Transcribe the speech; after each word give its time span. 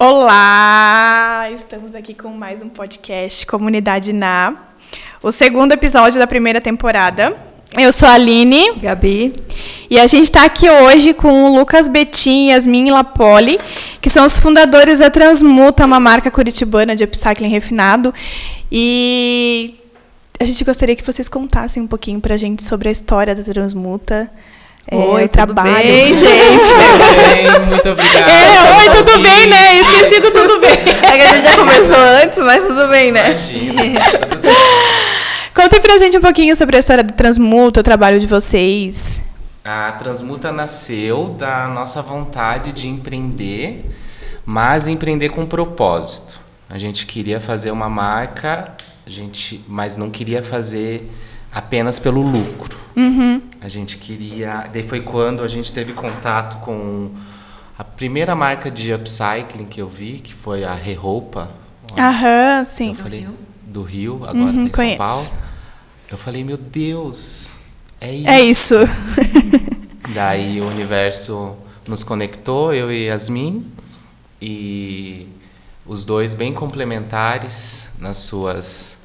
Olá! 0.00 1.48
Estamos 1.52 1.92
aqui 1.92 2.14
com 2.14 2.28
mais 2.28 2.62
um 2.62 2.68
podcast 2.68 3.44
Comunidade 3.44 4.12
Na, 4.12 4.56
o 5.20 5.32
segundo 5.32 5.72
episódio 5.72 6.20
da 6.20 6.26
primeira 6.28 6.60
temporada. 6.60 7.36
Eu 7.76 7.92
sou 7.92 8.08
a 8.08 8.12
Aline. 8.12 8.76
Gabi. 8.76 9.34
E 9.90 9.98
a 9.98 10.06
gente 10.06 10.26
está 10.26 10.44
aqui 10.44 10.70
hoje 10.70 11.12
com 11.12 11.46
o 11.46 11.58
Lucas 11.58 11.88
Betim 11.88 12.46
e 12.46 12.50
Yasmin 12.50 12.92
Lapoli, 12.92 13.58
que 14.00 14.08
são 14.08 14.24
os 14.24 14.38
fundadores 14.38 15.00
da 15.00 15.10
Transmuta, 15.10 15.84
uma 15.84 15.98
marca 15.98 16.30
curitibana 16.30 16.94
de 16.94 17.02
upcycling 17.02 17.48
refinado. 17.48 18.14
E 18.70 19.74
a 20.38 20.44
gente 20.44 20.62
gostaria 20.62 20.94
que 20.94 21.04
vocês 21.04 21.28
contassem 21.28 21.82
um 21.82 21.88
pouquinho 21.88 22.20
para 22.20 22.36
a 22.36 22.38
gente 22.38 22.62
sobre 22.62 22.88
a 22.88 22.92
história 22.92 23.34
da 23.34 23.42
Transmuta. 23.42 24.30
É, 24.90 24.96
oi, 24.96 25.28
trabalho. 25.28 25.70
Bem, 25.70 26.16
gente? 26.16 26.66
Tudo 26.66 26.98
bem, 26.98 27.60
muito 27.68 27.88
obrigado. 27.90 28.30
É, 28.30 28.78
oi, 28.78 28.90
tudo 28.96 29.18
bem, 29.22 29.46
né? 29.46 29.80
Esqueci 29.80 30.20
do 30.20 30.30
tudo 30.30 30.60
bem. 30.60 30.70
É 30.70 31.16
que 31.16 31.22
a 31.22 31.34
gente 31.34 31.44
já 31.44 31.56
começou 31.58 31.98
antes, 31.98 32.38
mas 32.38 32.64
tudo 32.64 32.88
bem, 32.88 33.12
né? 33.12 33.32
Imagina, 33.32 34.00
tudo. 34.30 34.48
Contem 35.54 35.80
pra 35.82 35.98
gente 35.98 36.16
um 36.16 36.22
pouquinho 36.22 36.56
sobre 36.56 36.76
a 36.76 36.78
história 36.78 37.04
da 37.04 37.12
Transmuta, 37.12 37.80
o 37.80 37.82
trabalho 37.82 38.18
de 38.18 38.26
vocês. 38.26 39.20
A 39.62 39.92
Transmuta 39.92 40.50
nasceu 40.50 41.36
da 41.38 41.68
nossa 41.68 42.00
vontade 42.00 42.72
de 42.72 42.88
empreender, 42.88 43.84
mas 44.46 44.88
empreender 44.88 45.28
com 45.28 45.44
propósito. 45.44 46.40
A 46.70 46.78
gente 46.78 47.04
queria 47.04 47.40
fazer 47.40 47.70
uma 47.70 47.90
marca, 47.90 48.72
a 49.06 49.10
gente, 49.10 49.62
mas 49.68 49.98
não 49.98 50.08
queria 50.08 50.42
fazer 50.42 51.10
apenas 51.58 51.98
pelo 51.98 52.22
lucro. 52.22 52.78
Uhum. 52.96 53.42
A 53.60 53.68
gente 53.68 53.98
queria. 53.98 54.68
Daí 54.72 54.86
foi 54.86 55.00
quando 55.00 55.42
a 55.42 55.48
gente 55.48 55.72
teve 55.72 55.92
contato 55.92 56.58
com 56.58 57.10
a 57.76 57.82
primeira 57.82 58.34
marca 58.34 58.70
de 58.70 58.92
upcycling 58.92 59.66
que 59.66 59.82
eu 59.82 59.88
vi, 59.88 60.20
que 60.20 60.32
foi 60.32 60.62
a 60.64 60.72
Reroupa. 60.72 61.50
Aham, 61.96 62.64
sim. 62.64 62.90
Eu 62.90 62.94
falei 62.94 63.28
do 63.62 63.82
Rio, 63.82 64.22
agora 64.24 64.38
uhum, 64.38 64.54
tá 64.54 64.62
em 64.62 64.68
conheço. 64.68 64.96
São 64.96 65.06
Paulo. 65.06 65.30
Eu 66.10 66.18
falei, 66.18 66.44
meu 66.44 66.56
Deus, 66.56 67.50
é 68.00 68.12
isso. 68.12 68.28
É 68.28 68.40
isso. 68.40 68.76
Daí 70.14 70.60
o 70.60 70.68
universo 70.68 71.56
nos 71.86 72.04
conectou, 72.04 72.72
eu 72.72 72.90
e 72.92 73.06
Yasmin, 73.06 73.66
e 74.40 75.26
os 75.84 76.04
dois 76.04 76.34
bem 76.34 76.52
complementares 76.52 77.88
nas 77.98 78.18
suas 78.18 78.97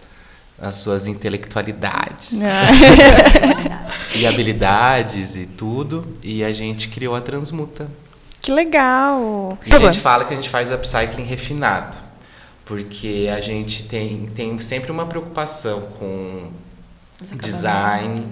as 0.64 0.76
suas 0.78 1.08
intelectualidades 1.08 2.42
e 4.16 4.26
habilidades 4.26 5.36
e 5.36 5.46
tudo. 5.46 6.06
E 6.24 6.44
a 6.44 6.52
gente 6.52 6.88
criou 6.88 7.16
a 7.16 7.22
Transmuta. 7.22 7.88
Que 8.40 8.52
legal! 8.52 9.58
E 9.66 9.74
a 9.74 9.80
gente 9.80 10.00
fala 10.00 10.26
que 10.26 10.34
a 10.34 10.36
gente 10.36 10.50
faz 10.50 10.72
upcycling 10.72 11.24
refinado. 11.26 11.98
Porque 12.66 13.30
a 13.36 13.42
gente 13.42 13.84
tem, 13.84 14.26
tem 14.34 14.58
sempre 14.60 14.90
uma 14.92 15.06
preocupação 15.06 15.82
com 16.00 16.50
design, 17.42 18.26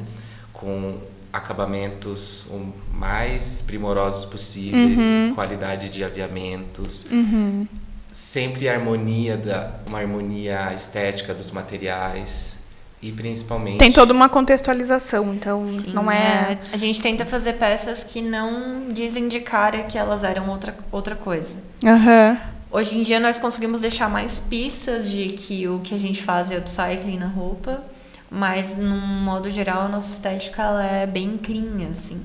com 0.54 0.98
acabamentos 1.34 2.46
o 2.50 2.74
mais 2.94 3.62
primorosos 3.62 4.26
possíveis, 4.26 5.02
Uhum. 5.02 5.34
qualidade 5.36 5.90
de 5.90 6.04
aviamentos, 6.04 7.06
Uhum. 7.12 7.68
Sempre 8.12 8.68
a 8.68 8.74
harmonia 8.74 9.38
da 9.38 9.72
uma 9.88 10.00
harmonia 10.00 10.74
estética 10.74 11.34
dos 11.34 11.52
materiais 11.52 12.60
e 13.02 13.12
principalmente 13.12 13.80
Tem 13.80 13.92
toda 13.92 14.14
uma 14.14 14.30
contextualização, 14.30 15.34
então 15.34 15.66
Sim, 15.66 15.92
não 15.92 16.12
é. 16.12 16.58
A 16.72 16.78
gente 16.78 17.02
tenta 17.02 17.26
fazer 17.26 17.54
peças 17.54 18.04
que 18.04 18.22
não 18.22 18.92
dizem 18.92 19.28
de 19.28 19.40
cara 19.40 19.84
que 19.84 19.98
elas 19.98 20.24
eram 20.24 20.50
outra, 20.50 20.76
outra 20.92 21.16
coisa. 21.16 21.58
Aham. 21.84 22.38
Hoje 22.70 22.98
em 22.98 23.04
dia 23.04 23.20
nós 23.20 23.40
conseguimos 23.40 23.82
deixar 23.82 24.10
mais 24.10 24.40
pistas 24.40 25.10
de 25.10 25.30
que 25.30 25.68
o 25.68 25.80
que 25.80 25.96
a 25.96 25.98
gente 25.98 26.22
faz 26.22 26.52
é 26.52 26.58
upcycling 26.58 27.18
na 27.18 27.28
roupa, 27.28 27.84
mas 28.30 28.78
num 28.78 29.00
modo 29.00 29.50
geral 29.50 29.82
a 29.84 29.90
nossa 29.90 30.14
estética 30.14 30.62
ela 30.62 30.86
é 30.86 31.08
bem 31.08 31.38
clean, 31.42 31.90
assim. 31.90 32.22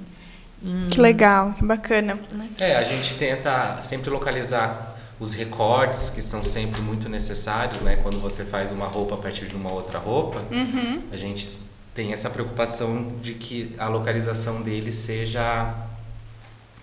Que 0.91 1.01
legal, 1.01 1.53
que 1.53 1.65
bacana. 1.65 2.19
É, 2.59 2.77
a 2.77 2.83
gente 2.83 3.15
tenta 3.15 3.81
sempre 3.81 4.11
localizar 4.11 4.96
os 5.19 5.33
recortes 5.35 6.11
que 6.11 6.21
são 6.21 6.45
sempre 6.45 6.81
muito 6.81 7.09
necessários, 7.09 7.81
né? 7.81 7.97
Quando 8.03 8.21
você 8.21 8.45
faz 8.45 8.71
uma 8.73 8.87
roupa 8.87 9.15
a 9.15 9.19
partir 9.19 9.47
de 9.47 9.55
uma 9.55 9.73
outra 9.73 9.99
roupa, 9.99 10.43
Uhum. 10.51 11.01
a 11.11 11.17
gente 11.17 11.49
tem 11.95 12.13
essa 12.13 12.29
preocupação 12.29 13.15
de 13.23 13.33
que 13.35 13.75
a 13.79 13.89
localização 13.89 14.61
dele 14.61 14.93
seja 14.93 15.75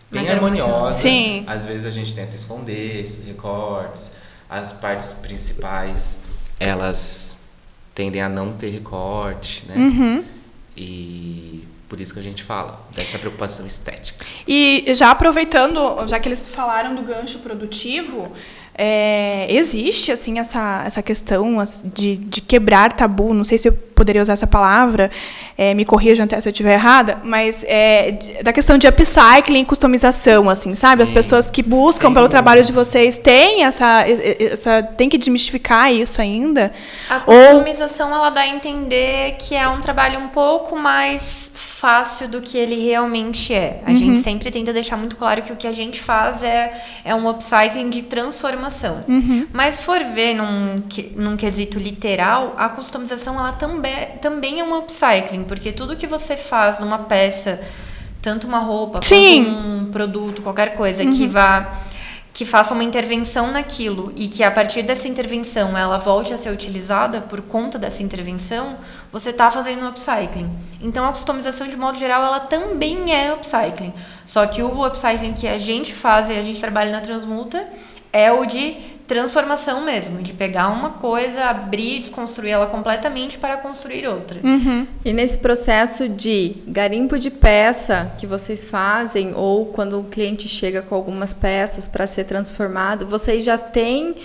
bem 0.10 0.24
Mais 0.24 0.36
harmoniosa. 0.36 0.96
Sim. 1.02 1.44
Às 1.48 1.66
vezes 1.66 1.86
a 1.86 1.92
gente 1.92 2.14
tenta 2.16 2.36
esconder 2.36 3.02
esses 3.02 3.26
recortes. 3.28 4.16
As 4.50 4.74
partes 4.74 5.14
principais, 5.14 6.20
elas 6.60 7.38
tendem 7.94 8.22
a 8.22 8.30
não 8.30 8.54
ter 8.54 8.70
recorte, 8.70 9.66
né? 9.68 9.76
Uhum. 9.78 10.24
E 10.76 11.68
por 11.94 12.02
isso 12.02 12.12
que 12.12 12.20
a 12.20 12.24
gente 12.24 12.42
fala 12.42 12.84
dessa 12.96 13.20
preocupação 13.20 13.68
estética. 13.68 14.26
E 14.48 14.84
já 14.96 15.12
aproveitando, 15.12 16.08
já 16.08 16.20
que 16.20 16.28
eles 16.28 16.48
falaram 16.48 16.96
do 16.96 17.04
gancho 17.04 17.38
produtivo, 17.38 18.34
é, 18.75 19.45
existe 19.50 20.11
assim 20.11 20.39
essa, 20.39 20.84
essa 20.85 21.01
questão 21.01 21.59
as- 21.59 21.81
de, 21.84 22.16
de 22.17 22.41
quebrar 22.41 22.91
tabu, 22.94 23.34
não 23.34 23.44
sei 23.44 23.57
se 23.57 23.67
eu 23.69 23.73
poderia 23.94 24.22
usar 24.22 24.34
essa 24.34 24.47
palavra, 24.47 25.11
é, 25.56 25.73
me 25.75 25.85
corrijam 25.85 26.25
até 26.25 26.41
se 26.41 26.50
eu 26.50 26.51
estiver 26.51 26.73
errada, 26.73 27.19
mas 27.23 27.63
é, 27.67 28.39
da 28.44 28.51
questão 28.51 28.75
de 28.78 28.88
upcycling 28.88 29.61
e 29.61 29.66
customização, 29.66 30.50
assim, 30.50 30.72
sabe? 30.72 31.03
As 31.03 31.09
Sim. 31.09 31.13
pessoas 31.13 31.50
que 31.51 31.61
buscam 31.61 32.07
Tem 32.07 32.13
pelo 32.16 32.23
muito. 32.23 32.31
trabalho 32.31 32.66
de 32.66 32.72
vocês 32.72 33.17
têm 33.19 33.63
essa, 33.63 34.03
essa 34.07 34.81
tem 34.97 35.07
que 35.07 35.17
desmistificar 35.19 35.94
isso 35.94 36.19
ainda? 36.19 36.73
A 37.07 37.22
Ou 37.28 37.35
customização 37.61 38.13
ela 38.13 38.31
dá 38.31 38.41
a 38.41 38.47
entender 38.47 39.35
que 39.38 39.53
é 39.55 39.67
um 39.69 39.79
trabalho 39.79 40.19
um 40.19 40.28
pouco 40.29 40.75
mais 40.75 41.51
fácil 41.53 42.28
do 42.28 42.41
que 42.41 42.57
ele 42.57 42.84
realmente 42.90 43.53
é. 43.53 43.81
A 43.85 43.94
gente 43.94 44.17
sempre 44.17 44.50
tenta 44.50 44.73
deixar 44.73 44.97
muito 44.97 45.16
claro 45.16 45.44
que 45.44 45.51
o 45.53 45.55
que 45.55 45.67
a 45.67 45.72
gente 45.72 46.00
faz 46.01 46.41
é, 46.41 46.73
é 47.05 47.13
um 47.13 47.29
upcycling 47.29 47.90
de 47.91 48.01
transformação. 48.01 48.62
Mas 49.51 49.75
se 49.75 49.84
for 49.84 50.03
ver 50.03 50.34
num, 50.35 50.81
num 51.16 51.38
quesito 51.38 51.79
literal, 51.79 52.56
a 52.57 52.69
customização 52.69 53.40
ela 53.40 53.53
também, 53.53 54.07
também 54.22 54.59
é 54.59 54.63
um 54.63 54.78
upcycling, 54.78 55.44
porque 55.44 55.72
tudo 55.72 55.96
que 55.96 56.07
você 56.07 56.35
faz 56.35 56.79
numa 56.79 57.00
peça, 57.00 57.62
tanto 58.22 58.47
uma 58.47 58.59
roupa 58.59 59.00
Sim. 59.02 59.46
quanto 59.46 59.57
um 59.57 59.91
produto, 59.91 60.41
qualquer 60.41 60.75
coisa 60.75 61.06
que 61.06 61.28
vá 61.28 61.73
que 62.34 62.46
faça 62.46 62.73
uma 62.73 62.84
intervenção 62.84 63.52
naquilo 63.52 64.12
e 64.16 64.28
que 64.28 64.44
a 64.44 64.50
partir 64.50 64.81
dessa 64.81 65.07
intervenção 65.07 65.78
ela 65.78 66.00
volte 66.00 66.34
a 66.34 66.38
ser 66.38 66.50
utilizada 66.50 67.22
por 67.22 67.41
conta 67.44 67.78
dessa 67.78 68.02
intervenção, 68.02 68.75
você 69.12 69.29
está 69.29 69.52
fazendo 69.52 69.84
um 69.84 69.90
upcycling. 69.90 70.50
Então 70.81 71.06
a 71.06 71.12
customização 71.12 71.68
de 71.68 71.78
modo 71.78 71.97
geral 72.00 72.23
ela 72.23 72.40
também 72.40 73.13
é 73.13 73.31
upcycling. 73.31 73.94
Só 74.25 74.47
que 74.47 74.63
o 74.63 74.84
upcycling 74.84 75.34
que 75.34 75.47
a 75.47 75.59
gente 75.59 75.94
faz 75.94 76.28
e 76.28 76.34
a 76.34 76.41
gente 76.41 76.59
trabalha 76.59 76.91
na 76.91 77.02
Transmuta 77.02 77.63
é 78.13 78.31
o 78.31 78.46
de 78.46 78.78
transformação 79.07 79.84
mesmo, 79.84 80.22
de 80.22 80.31
pegar 80.31 80.69
uma 80.69 80.91
coisa, 80.91 81.46
abrir, 81.46 82.00
desconstruir 82.00 82.51
ela 82.51 82.68
completamente 82.68 83.38
para 83.38 83.57
construir 83.57 84.07
outra. 84.07 84.40
E 85.03 85.12
nesse 85.12 85.40
processo 85.40 86.07
de 86.07 86.56
garimpo 86.68 87.19
de 87.19 87.29
peça 87.29 88.13
que 88.18 88.25
vocês 88.25 88.63
fazem, 88.63 89.34
ou 89.35 89.66
quando 89.68 90.00
o 90.00 90.03
cliente 90.06 90.47
chega 90.47 90.81
com 90.81 90.96
algumas 90.96 91.34
peças 91.34 91.88
para 91.88 92.07
ser 92.07 92.23
transformado, 92.23 93.06
vocês 93.06 93.44
já 93.44 93.57
têm 93.57 94.16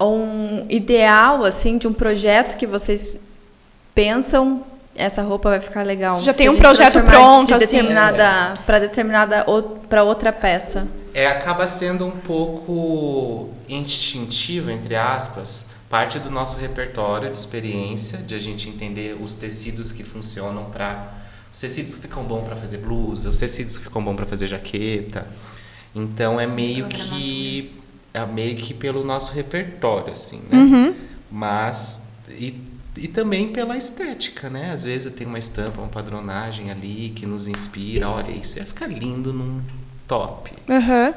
um 0.00 0.64
ideal 0.68 1.44
assim 1.44 1.76
de 1.76 1.86
um 1.86 1.92
projeto 1.92 2.56
que 2.56 2.66
vocês 2.66 3.18
pensam 3.94 4.62
essa 4.94 5.22
roupa 5.22 5.50
vai 5.50 5.60
ficar 5.60 5.82
legal. 5.82 6.14
Você 6.14 6.24
já 6.24 6.32
se 6.32 6.38
tem 6.38 6.48
um 6.48 6.56
projeto 6.56 7.02
pronto, 7.02 7.48
de 7.48 7.54
assim. 7.54 7.66
determinada 7.66 8.58
para 8.64 8.78
determinada 8.78 9.46
para 9.88 10.02
outra 10.02 10.32
peça. 10.32 10.88
É, 11.16 11.28
acaba 11.28 11.66
sendo 11.66 12.04
um 12.04 12.10
pouco 12.10 13.48
instintivo, 13.66 14.70
entre 14.70 14.94
aspas, 14.94 15.70
parte 15.88 16.18
do 16.18 16.30
nosso 16.30 16.58
repertório 16.58 17.30
de 17.30 17.38
experiência, 17.38 18.18
de 18.18 18.34
a 18.34 18.38
gente 18.38 18.68
entender 18.68 19.16
os 19.18 19.34
tecidos 19.34 19.92
que 19.92 20.04
funcionam 20.04 20.66
para. 20.66 21.10
Os 21.50 21.58
tecidos 21.58 21.94
que 21.94 22.02
ficam 22.02 22.22
bons 22.22 22.44
para 22.44 22.54
fazer 22.54 22.76
blusa, 22.76 23.30
os 23.30 23.38
tecidos 23.38 23.78
que 23.78 23.84
ficam 23.84 24.04
bons 24.04 24.14
para 24.14 24.26
fazer 24.26 24.46
jaqueta. 24.46 25.26
Então 25.94 26.38
é 26.38 26.46
meio 26.46 26.86
que. 26.86 27.74
É 28.12 28.26
meio 28.26 28.54
que 28.54 28.74
pelo 28.74 29.02
nosso 29.02 29.32
repertório, 29.32 30.12
assim, 30.12 30.42
né? 30.50 30.58
Uhum. 30.58 30.94
Mas. 31.32 32.08
E, 32.28 32.60
e 32.94 33.08
também 33.08 33.54
pela 33.54 33.74
estética, 33.74 34.50
né? 34.50 34.70
Às 34.70 34.84
vezes 34.84 35.10
tem 35.14 35.26
uma 35.26 35.38
estampa, 35.38 35.80
uma 35.80 35.88
padronagem 35.88 36.70
ali 36.70 37.10
que 37.16 37.24
nos 37.24 37.48
inspira. 37.48 38.06
Olha, 38.06 38.32
isso 38.32 38.58
ia 38.58 38.66
ficar 38.66 38.86
lindo 38.86 39.32
num 39.32 39.62
top. 40.06 40.52
Aham. 40.68 41.14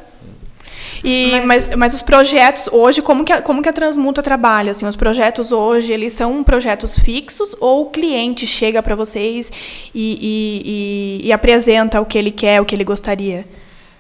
E, 1.04 1.40
mas, 1.42 1.74
mas 1.76 1.94
os 1.94 2.02
projetos 2.02 2.68
hoje, 2.72 3.02
como 3.02 3.24
que, 3.24 3.32
a, 3.32 3.42
como 3.42 3.62
que 3.62 3.70
a 3.70 3.74
Transmuta 3.74 4.22
trabalha? 4.22 4.72
Assim, 4.72 4.86
os 4.86 4.96
projetos 4.96 5.52
hoje, 5.52 5.92
eles 5.92 6.14
são 6.14 6.44
projetos 6.44 6.98
fixos 6.98 7.56
ou 7.60 7.84
o 7.84 7.90
cliente 7.90 8.46
chega 8.46 8.82
para 8.84 8.96
vocês 8.96 9.52
e, 9.94 11.20
e, 11.24 11.24
e, 11.24 11.28
e 11.28 11.32
apresenta 11.32 12.02
o 12.02 12.06
que 12.06 12.18
ele 12.18 12.32
quer, 12.32 12.62
o 12.62 12.66
que 12.66 12.76
ele 12.76 12.84
gostaria? 12.84 13.48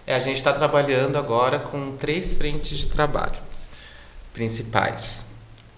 É, 0.05 0.15
a 0.15 0.19
gente 0.19 0.37
está 0.37 0.51
trabalhando 0.51 1.17
agora 1.17 1.59
com 1.59 1.91
três 1.91 2.33
frentes 2.33 2.77
de 2.77 2.87
trabalho 2.87 3.37
principais. 4.33 5.27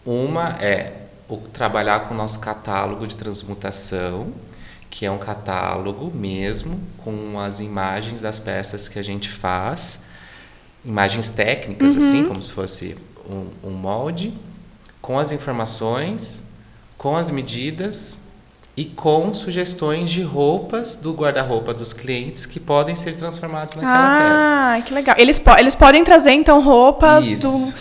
Uma 0.06 0.58
é 0.60 0.94
o 1.28 1.38
trabalhar 1.38 2.02
com 2.02 2.14
o 2.14 2.18
nosso 2.18 2.40
catálogo 2.40 3.08
de 3.08 3.16
transmutação, 3.16 4.32
que 4.92 5.06
é 5.06 5.10
um 5.12 5.18
catálogo 5.18 6.12
mesmo 6.14 6.80
com 7.04 7.40
as 7.40 7.60
imagens 7.62 8.22
das 8.22 8.38
peças 8.38 8.88
que 8.88 9.00
a 9.00 9.04
gente 9.04 9.28
faz, 9.30 10.04
imagens 10.86 11.30
técnicas 11.30 11.96
assim, 11.98 12.26
como 12.26 12.44
se 12.44 12.52
fosse 12.52 12.96
um, 13.28 13.48
um 13.64 13.72
molde, 13.72 14.32
com 15.02 15.18
as 15.18 15.32
informações, 15.32 16.44
com 16.98 17.16
as 17.16 17.32
medidas 17.32 18.20
e 18.78 18.86
com 18.86 19.34
sugestões 19.34 20.10
de 20.10 20.22
roupas 20.22 20.96
do 20.98 21.14
guarda-roupa 21.14 21.74
dos 21.74 21.94
clientes 21.94 22.46
que 22.46 22.60
podem 22.60 22.96
ser 22.96 23.16
transformados 23.16 23.76
naquela 23.76 24.18
peça. 24.20 24.44
Ah, 24.46 24.82
que 24.86 24.94
legal. 24.94 25.16
Eles, 25.18 25.40
po 25.40 25.52
eles 25.58 25.74
podem 25.76 26.04
trazer, 26.04 26.32
então, 26.34 26.62
roupas 26.62 27.42
do- 27.42 27.74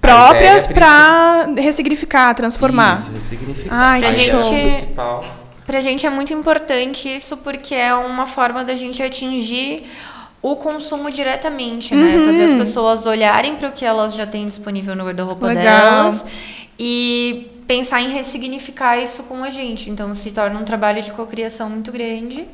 próprias 0.00 0.66
para 0.66 1.46
ressignificar, 1.56 2.34
transformar. 2.34 2.94
Isso, 2.94 3.12
ressignificar. 3.12 3.74
Ai, 3.74 4.04
a 4.04 4.10
ideia 4.12 4.30
show. 4.30 4.50
principal 4.50 5.24
Pra 5.70 5.80
gente 5.80 6.04
é 6.04 6.10
muito 6.10 6.32
importante 6.32 7.08
isso 7.08 7.36
porque 7.36 7.76
é 7.76 7.94
uma 7.94 8.26
forma 8.26 8.64
da 8.64 8.74
gente 8.74 9.00
atingir 9.00 9.84
o 10.42 10.56
consumo 10.56 11.08
diretamente, 11.12 11.94
né? 11.94 12.16
Uhum. 12.16 12.26
Fazer 12.26 12.44
as 12.46 12.52
pessoas 12.54 13.06
olharem 13.06 13.54
para 13.54 13.68
o 13.68 13.72
que 13.72 13.84
elas 13.84 14.16
já 14.16 14.26
têm 14.26 14.46
disponível 14.46 14.96
no 14.96 15.04
guarda-roupa 15.04 15.54
delas 15.54 16.26
e 16.76 17.52
pensar 17.68 18.00
em 18.02 18.08
ressignificar 18.08 18.98
isso 18.98 19.22
com 19.22 19.44
a 19.44 19.50
gente. 19.52 19.88
Então 19.88 20.12
se 20.12 20.32
torna 20.32 20.58
um 20.58 20.64
trabalho 20.64 21.02
de 21.02 21.12
cocriação 21.12 21.70
muito 21.70 21.92
grande. 21.92 22.48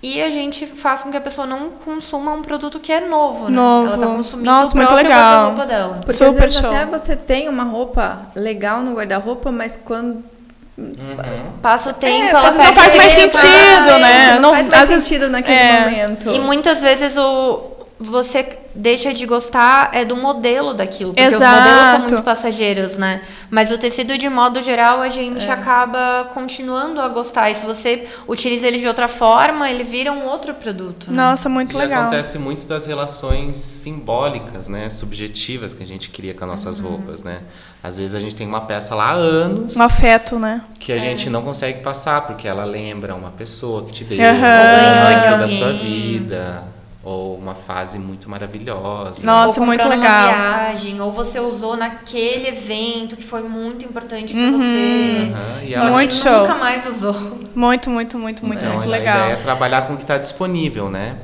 E 0.00 0.22
a 0.22 0.30
gente 0.30 0.64
faz 0.64 1.02
com 1.02 1.10
que 1.10 1.16
a 1.16 1.20
pessoa 1.20 1.48
não 1.48 1.70
consuma 1.70 2.32
um 2.32 2.42
produto 2.42 2.78
que 2.78 2.92
é 2.92 3.00
novo, 3.00 3.48
né? 3.48 3.56
Novo. 3.56 3.88
Ela 3.88 3.98
tá 3.98 4.06
consumindo 4.06 4.48
Nossa, 4.48 4.72
o 4.72 4.76
muito 4.76 4.88
próprio 4.88 5.08
legal. 5.08 5.32
guarda-roupa 5.32 5.66
dela. 5.66 5.94
Porque 6.04 6.12
Super 6.12 6.28
às 6.28 6.36
vezes 6.36 6.60
show. 6.60 6.70
até 6.70 6.86
você 6.86 7.16
tem 7.16 7.48
uma 7.48 7.64
roupa 7.64 8.20
legal 8.36 8.82
no 8.82 8.94
guarda-roupa, 8.94 9.50
mas 9.50 9.76
quando 9.76 10.30
Uhum. 10.78 11.52
Passa 11.60 11.90
o 11.90 11.92
tempo, 11.92 12.24
É, 12.24 12.30
ela 12.30 12.42
Não 12.50 12.52
faz 12.72 12.94
mais 12.94 13.14
tempo, 13.14 13.36
sentido, 13.36 13.98
né? 13.98 14.32
não, 14.34 14.40
Não- 14.40 14.50
faz 14.52 14.68
mais 14.68 14.88
vezes- 14.88 15.04
sentido 15.06 15.28
naquele 15.28 15.58
é. 15.58 15.80
momento. 15.80 16.30
E 16.30 16.38
muitas 16.40 16.80
vezes 16.80 17.16
o 17.16 17.70
você 18.00 18.42
deixa 18.74 19.12
de 19.12 19.24
gostar 19.26 19.90
é 19.92 20.04
do 20.04 20.16
modelo 20.16 20.74
daquilo, 20.74 21.12
porque 21.12 21.22
Exato. 21.22 21.44
os 21.44 21.58
modelos 21.64 21.88
são 21.90 21.98
muito 22.00 22.22
passageiros, 22.22 22.96
né? 22.96 23.20
Mas 23.50 23.70
o 23.70 23.76
tecido 23.78 24.16
de 24.16 24.28
modo 24.28 24.62
geral 24.62 25.00
a 25.02 25.08
gente 25.08 25.48
acaba 25.50 26.30
continuando 26.32 27.00
a 27.00 27.08
gostar. 27.08 27.50
E 27.50 27.54
se 27.54 27.66
você 27.66 28.08
utiliza 28.26 28.66
ele 28.66 28.78
de 28.78 28.86
outra 28.88 29.06
forma, 29.08 29.70
ele 29.70 29.84
vira 29.84 30.10
um 30.12 30.24
outro 30.26 30.54
produto. 30.54 31.10
né? 31.10 31.16
Nossa, 31.22 31.48
muito 31.48 31.76
e 31.76 31.78
legal. 31.78 32.02
acontece 32.02 32.38
muito 32.38 32.66
das 32.66 32.86
relações 32.86 33.56
simbólicas, 33.56 34.68
né, 34.68 34.88
subjetivas 34.90 35.74
que 35.74 35.82
a 35.82 35.86
gente 35.86 36.08
cria 36.10 36.32
com 36.34 36.44
as 36.44 36.50
nossas 36.50 36.78
Uhum. 36.80 36.88
roupas, 36.90 37.22
né? 37.22 37.40
Às 37.84 37.96
vezes 37.98 38.14
a 38.14 38.20
gente 38.20 38.34
tem 38.34 38.46
uma 38.46 38.60
peça 38.62 38.94
lá 38.94 39.08
há 39.10 39.12
anos 39.14 39.76
Um 39.76 39.82
afeto, 39.82 40.38
né? 40.38 40.62
que 40.78 40.92
a 40.92 40.98
gente 40.98 41.28
não 41.28 41.42
consegue 41.42 41.80
passar 41.80 42.22
porque 42.26 42.46
ela 42.48 42.64
lembra 42.64 43.14
uma 43.14 43.30
pessoa 43.30 43.84
que 43.84 43.92
te 43.92 44.04
deu, 44.04 44.18
Aham. 44.24 44.36
um 44.36 45.02
momento 45.24 45.38
da 45.40 45.48
sua 45.48 45.72
vida, 45.72 46.62
ou 47.04 47.36
uma 47.36 47.54
fase 47.54 47.98
muito 47.98 48.30
maravilhosa. 48.30 49.26
Nossa, 49.26 49.58
ou 49.60 49.66
muito 49.66 49.86
legal. 49.88 50.22
Numa 50.32 50.32
viagem, 50.72 51.00
ou 51.00 51.10
você 51.10 51.40
usou 51.40 51.76
naquele 51.76 52.48
evento 52.48 53.16
que 53.16 53.24
foi 53.24 53.42
muito 53.42 53.84
importante 53.84 54.32
pra 54.32 54.40
Uhum. 54.42 54.58
você. 54.58 55.32
Aham, 55.34 55.62
e 55.64 55.74
ela- 55.74 55.90
Muito 55.90 56.14
show. 56.14 56.40
nunca 56.42 56.54
mais 56.54 56.86
usou. 56.86 57.14
Muito, 57.54 57.90
muito, 57.90 58.18
muito, 58.18 58.46
muito, 58.46 58.62
Então, 58.64 58.74
muito 58.76 58.86
a 58.86 58.90
legal. 58.90 59.16
ideia 59.26 59.32
é 59.32 59.36
trabalhar 59.42 59.82
com 59.88 59.94
o 59.94 59.96
que 59.96 60.04
está 60.04 60.16
disponível, 60.16 60.88
né? 60.88 61.16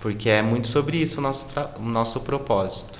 Porque 0.00 0.28
é 0.28 0.42
muito 0.42 0.68
sobre 0.68 0.98
isso 0.98 1.18
o 1.18 1.22
nosso, 1.22 1.52
tra- 1.52 1.70
o 1.80 1.82
nosso 1.84 2.20
propósito. 2.20 2.98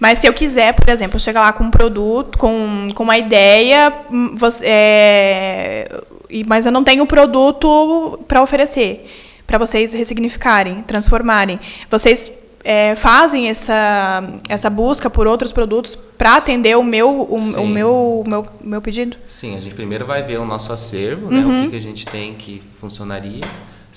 Mas 0.00 0.18
se 0.18 0.26
eu 0.26 0.32
quiser, 0.32 0.72
por 0.74 0.88
exemplo, 0.88 1.20
chegar 1.20 1.42
lá 1.42 1.52
com 1.52 1.64
um 1.64 1.70
produto, 1.70 2.36
com, 2.38 2.88
com 2.94 3.02
uma 3.04 3.16
ideia, 3.18 3.92
hum, 4.10 4.34
você, 4.36 4.64
é, 4.66 6.00
e- 6.28 6.44
mas 6.46 6.66
eu 6.66 6.72
não 6.72 6.82
tenho 6.82 7.02
o 7.04 7.06
produto 7.06 8.18
para 8.26 8.42
oferecer, 8.42 9.06
para 9.50 9.58
vocês 9.58 9.92
ressignificarem, 9.92 10.82
transformarem. 10.82 11.58
Vocês 11.90 12.30
é, 12.62 12.94
fazem 12.94 13.48
essa, 13.48 14.22
essa 14.48 14.70
busca 14.70 15.10
por 15.10 15.26
outros 15.26 15.50
produtos 15.50 15.96
para 15.96 16.36
atender 16.36 16.76
o 16.76 16.84
meu, 16.84 17.22
o, 17.22 17.34
o 17.34 17.66
meu, 17.66 18.22
meu, 18.24 18.46
meu 18.62 18.80
pedido? 18.80 19.16
Sim, 19.26 19.56
a 19.56 19.60
gente 19.60 19.74
primeiro 19.74 20.06
vai 20.06 20.22
ver 20.22 20.38
o 20.38 20.44
nosso 20.44 20.72
acervo, 20.72 21.32
né? 21.32 21.40
Uhum. 21.40 21.58
O 21.58 21.64
que, 21.64 21.70
que 21.70 21.76
a 21.76 21.80
gente 21.80 22.06
tem 22.06 22.32
que 22.34 22.62
funcionaria, 22.80 23.42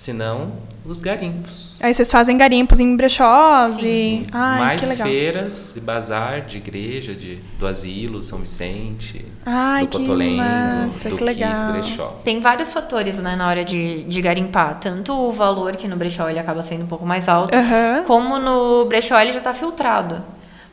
se 0.04 0.12
não 0.12 0.52
os 0.86 1.00
garimpos. 1.00 1.80
Aí 1.82 1.94
vocês 1.94 2.12
fazem 2.12 2.38
garimpos 2.38 2.78
em 2.82 2.94
brechós 2.98 3.78
e. 3.78 3.86
Sim. 3.86 4.28
Ai, 4.34 4.60
Mais 4.60 4.82
que 4.84 4.90
legal. 4.90 5.08
feiras 5.08 5.76
e 5.78 5.80
bazar 5.80 6.42
de 6.42 6.58
igreja, 6.58 7.16
de, 7.16 7.38
do 7.58 7.66
asilo, 7.66 8.22
São 8.22 8.40
Vicente, 8.40 9.26
Ai, 9.46 9.88
do 9.88 9.98
Cotolense, 9.98 10.36
massa, 10.36 11.04
do, 11.10 11.12
do 11.12 11.18
que 11.20 11.24
legal. 11.24 11.72
brechó. 11.72 12.20
Tem 12.26 12.42
vários 12.42 12.74
fatores, 12.74 13.18
né, 13.20 13.38
na 13.38 13.48
hora 13.48 13.64
de, 13.64 14.04
de 14.04 14.22
garimpar. 14.22 14.78
Tanto 14.82 15.14
o 15.14 15.32
valor, 15.32 15.74
que 15.78 15.88
no 15.88 15.96
brechó 15.96 16.30
ele 16.30 16.40
acaba 16.40 16.62
sendo 16.64 16.84
um 16.84 16.88
pouco 16.88 17.06
mais 17.06 17.30
alto, 17.30 17.56
Aham. 17.58 18.04
como 18.06 18.38
no 18.38 18.84
brechó 18.86 19.18
ele 19.20 19.32
já 19.32 19.38
está 19.38 19.54
filtrado. 19.54 20.22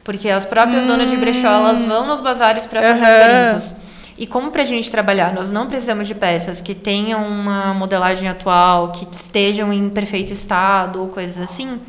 Porque 0.03 0.29
as 0.29 0.45
próprias 0.45 0.87
donas 0.87 1.09
de 1.09 1.17
brechó, 1.17 1.47
elas 1.47 1.85
vão 1.85 2.07
nos 2.07 2.21
bazares 2.21 2.67
para 2.67 2.83
fazer 2.83 2.95
os 2.95 3.09
Aham. 3.09 3.19
garimpos. 3.19 3.75
E 4.21 4.27
como 4.27 4.51
pra 4.51 4.67
gente 4.67 4.91
trabalhar, 4.91 5.33
nós 5.33 5.51
não 5.51 5.67
precisamos 5.67 6.07
de 6.07 6.15
peças 6.15 6.61
que 6.61 6.75
tenham 6.75 7.27
uma 7.27 7.73
modelagem 7.73 8.29
atual, 8.29 8.93
que 8.93 9.09
estejam 9.11 9.73
em 9.73 9.89
perfeito 9.89 10.31
estado 10.31 11.01
ou 11.01 11.09
coisas 11.09 11.41
assim. 11.41 11.81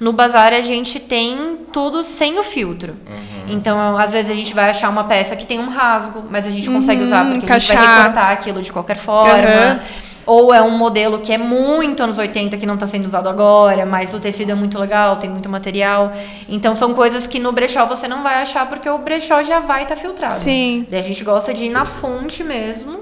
No 0.00 0.10
bazar 0.10 0.54
a 0.54 0.62
gente 0.62 0.98
tem 0.98 1.58
tudo 1.70 2.02
sem 2.02 2.38
o 2.38 2.42
filtro. 2.42 2.96
Então, 3.46 3.94
às 3.98 4.14
vezes 4.14 4.30
a 4.30 4.34
gente 4.34 4.54
vai 4.54 4.70
achar 4.70 4.88
uma 4.88 5.04
peça 5.04 5.36
que 5.36 5.44
tem 5.44 5.58
um 5.58 5.68
rasgo, 5.68 6.24
mas 6.30 6.46
a 6.46 6.50
gente 6.50 6.66
consegue 6.66 7.02
usar 7.02 7.26
porque 7.26 7.52
a 7.52 7.58
gente 7.58 7.68
vai 7.68 7.76
encaixar. 7.76 7.98
recortar 7.98 8.30
aquilo 8.32 8.62
de 8.62 8.72
qualquer 8.72 8.96
forma. 8.96 9.34
Aham. 9.34 9.80
Ou 10.26 10.52
é 10.52 10.60
um 10.60 10.76
modelo 10.76 11.20
que 11.20 11.32
é 11.32 11.38
muito 11.38 12.02
anos 12.02 12.18
80 12.18 12.56
que 12.56 12.66
não 12.66 12.74
está 12.74 12.86
sendo 12.86 13.06
usado 13.06 13.28
agora, 13.28 13.86
mas 13.86 14.12
o 14.12 14.18
tecido 14.18 14.50
é 14.50 14.54
muito 14.56 14.76
legal, 14.78 15.16
tem 15.16 15.30
muito 15.30 15.48
material. 15.48 16.12
Então 16.48 16.74
são 16.74 16.92
coisas 16.94 17.26
que 17.28 17.38
no 17.38 17.52
brechó 17.52 17.86
você 17.86 18.08
não 18.08 18.22
vai 18.24 18.42
achar 18.42 18.68
porque 18.68 18.88
o 18.90 18.98
brechó 18.98 19.42
já 19.44 19.60
vai 19.60 19.84
estar 19.84 19.94
filtrado. 19.96 20.34
Sim. 20.34 20.84
Daí 20.90 21.00
a 21.00 21.04
gente 21.04 21.22
gosta 21.22 21.54
de 21.54 21.66
ir 21.66 21.70
na 21.70 21.84
fonte 21.84 22.42
mesmo 22.42 23.00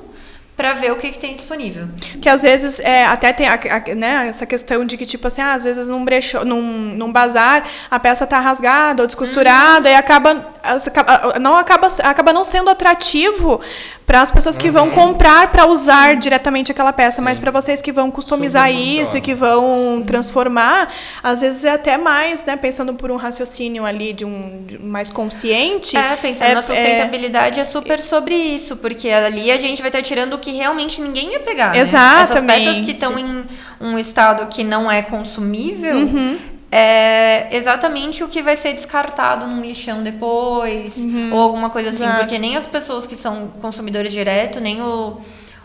para 0.57 0.73
ver 0.73 0.93
o 0.93 0.97
que, 0.97 1.11
que 1.11 1.19
tem 1.19 1.35
disponível. 1.35 1.89
Que 2.23 2.29
às 2.29 2.43
vezes 2.43 2.79
é, 2.79 3.05
até 3.07 3.33
tem 3.33 3.49
a, 3.49 3.55
a- 3.55 3.95
né, 3.97 4.27
essa 4.29 4.47
questão 4.47 4.85
de 4.85 4.97
que, 4.97 5.05
tipo 5.05 5.27
assim, 5.27 5.43
ah, 5.43 5.55
às 5.55 5.65
vezes 5.65 5.89
num 5.89 6.05
brechó, 6.05 6.45
num, 6.45 6.63
num 6.95 7.11
bazar, 7.11 7.65
a 7.91 7.99
peça 7.99 8.25
tá 8.25 8.39
rasgada 8.39 9.03
ou 9.03 9.07
descosturada 9.09 9.91
e 9.91 9.95
acaba, 9.97 10.47
as- 10.63 10.87
acaba- 10.87 11.41
não 11.41 11.57
acaba, 11.57 11.89
acaba 12.05 12.33
não 12.33 12.45
sendo 12.45 12.71
atrativo 12.71 13.61
para 14.07 14.21
as 14.21 14.31
pessoas 14.31 14.59
que 14.59 14.71
vão 14.71 14.91
comprar 14.91 15.51
para 15.51 15.67
usar 15.67 16.17
diretamente 16.17 16.71
aquela 16.71 16.93
peça, 16.93 17.23
mas 17.23 17.39
para 17.39 17.51
vocês 17.51 17.81
que 17.81 17.91
vão 17.91 18.11
customizar 18.11 18.71
isso 18.71 19.17
e 19.17 19.21
que 19.21 19.35
vão 19.35 20.03
transformar, 20.07 20.93
às 21.23 21.41
vezes 21.41 21.65
é 21.65 21.71
até 21.73 21.97
mais, 21.97 22.45
né, 22.45 22.57
pensando 22.57 22.95
por 22.95 23.11
um 23.11 23.17
raciocínio 23.17 23.85
ali 23.85 24.13
de 24.13 24.25
um 24.25 24.65
de 24.67 24.79
mais 24.79 25.11
consciente. 25.11 25.97
É, 25.97 26.17
pensando 26.17 26.51
é- 26.51 26.55
na 26.55 26.63
sustentabilidade 26.63 27.59
é, 27.61 27.65
super 27.65 27.99
sobre 27.99 28.35
isso, 28.35 28.77
porque 28.77 29.09
ali 29.09 29.51
a 29.51 29.59
gente 29.59 29.81
vai 29.81 29.89
estar 29.89 30.03
tirando 30.03 30.35
o 30.35 30.39
que 30.39 30.53
realmente 30.53 31.01
ninguém 31.01 31.33
ia 31.33 31.41
pegar. 31.41 31.71
né? 31.71 31.79
Exatamente. 31.79 32.61
Essas 32.63 32.75
peças 32.77 32.81
que 32.85 32.91
estão 32.93 33.19
em 33.19 33.45
um 33.81 33.99
estado 33.99 34.47
que 34.49 34.63
não 34.63 34.91
é 34.91 35.03
consumível. 35.03 35.97
Uhum. 35.97 36.39
É 36.77 37.57
exatamente 37.57 38.25
o 38.25 38.29
que 38.29 38.43
vai 38.43 38.57
ser 38.57 38.73
descartado 38.73 39.47
num 39.47 39.61
lixão 39.63 40.03
depois, 40.03 40.97
ou 41.33 41.39
alguma 41.39 41.71
coisa 41.71 41.91
assim, 41.91 42.03
Uhum. 42.03 42.09
Exato. 42.09 42.21
porque 42.25 42.39
nem 42.39 42.57
as 42.57 42.67
pessoas 42.67 43.07
que 43.07 43.15
são 43.17 43.49
consumidores 43.63 44.11
direto, 44.13 44.59
nem 44.61 44.83
o, 44.83 45.19